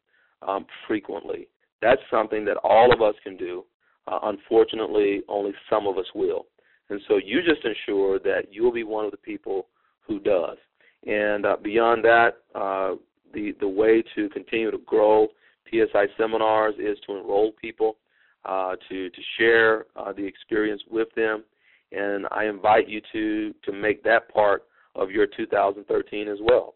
[0.46, 1.48] um, frequently.
[1.82, 3.64] That's something that all of us can do.
[4.06, 6.46] Uh, unfortunately, only some of us will.
[6.90, 9.68] And so you just ensure that you'll be one of the people
[10.06, 10.58] who does.
[11.06, 12.96] And uh, beyond that, uh,
[13.32, 15.28] the the way to continue to grow
[15.70, 17.96] PSI seminars is to enroll people.
[18.45, 21.45] Uh, to to share uh, the experience with them,
[21.92, 24.64] and I invite you to to make that part
[24.95, 26.74] of your 2013 as well.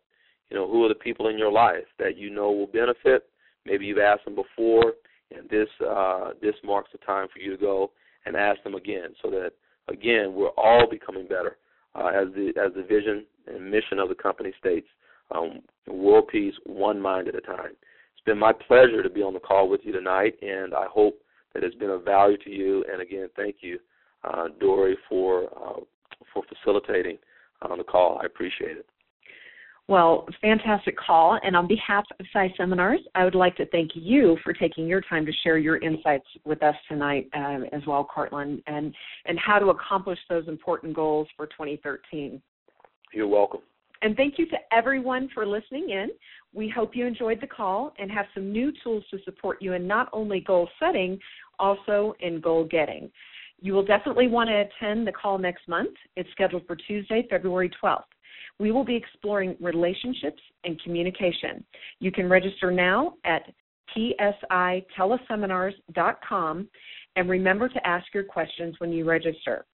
[0.51, 3.29] You know, who are the people in your life that you know will benefit?
[3.66, 4.95] Maybe you've asked them before,
[5.35, 7.91] and this uh, this marks the time for you to go
[8.27, 9.53] and ask them again, so that
[9.89, 11.59] again we're all becoming better
[11.95, 14.87] uh, as the as the vision and mission of the company states.
[15.35, 17.73] Um, world peace, one mind at a time.
[18.14, 21.21] It's been my pleasure to be on the call with you tonight, and I hope
[21.59, 22.85] that it's been of value to you.
[22.91, 23.79] And again, thank you,
[24.25, 25.81] uh, Dory, for uh,
[26.33, 27.19] for facilitating
[27.63, 28.19] on the call.
[28.23, 28.87] I appreciate it.
[29.89, 31.41] Well, fantastic call.
[31.43, 35.01] And on behalf of PSI Seminars, I would like to thank you for taking your
[35.01, 38.95] time to share your insights with us tonight uh, as well, Cortland, and,
[39.25, 42.43] and how to accomplish those important goals for 2013.
[43.15, 43.61] You're welcome.
[44.03, 46.09] And thank you to everyone for listening in.
[46.53, 49.87] We hope you enjoyed the call and have some new tools to support you in
[49.87, 51.19] not only goal setting,
[51.59, 53.11] also in goal getting.
[53.61, 55.95] You will definitely want to attend the call next month.
[56.17, 58.05] It's scheduled for Tuesday, February 12th.
[58.59, 61.65] We will be exploring relationships and communication.
[62.01, 63.43] You can register now at
[63.97, 66.69] psiteleseminars.com
[67.17, 69.67] and remember to ask your questions when you register.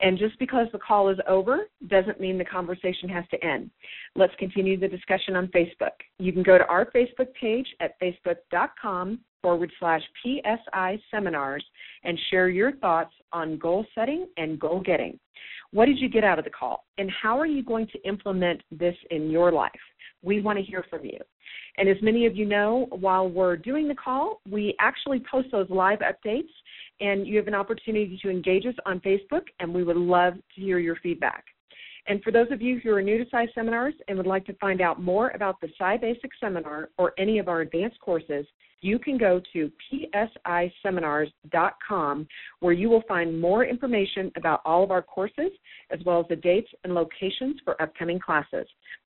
[0.00, 3.70] And just because the call is over doesn't mean the conversation has to end.
[4.14, 5.92] Let's continue the discussion on Facebook.
[6.18, 11.64] You can go to our Facebook page at facebook.com forward slash PSI seminars
[12.04, 15.18] and share your thoughts on goal setting and goal getting.
[15.72, 16.84] What did you get out of the call?
[16.98, 19.70] And how are you going to implement this in your life?
[20.26, 21.18] We want to hear from you.
[21.78, 25.70] And as many of you know, while we're doing the call, we actually post those
[25.70, 26.50] live updates,
[27.00, 30.60] and you have an opportunity to engage us on Facebook, and we would love to
[30.60, 31.44] hear your feedback.
[32.08, 34.54] And for those of you who are new to PSI seminars and would like to
[34.54, 38.46] find out more about the PSI Basic Seminar or any of our advanced courses,
[38.80, 42.26] you can go to psiseminars.com
[42.60, 45.52] where you will find more information about all of our courses
[45.90, 48.66] as well as the dates and locations for upcoming classes.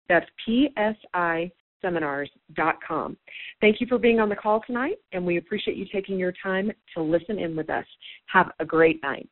[0.08, 3.16] That's psiseminars.com.
[3.60, 6.72] Thank you for being on the call tonight, and we appreciate you taking your time
[6.94, 7.86] to listen in with us.
[8.26, 9.26] Have a great night.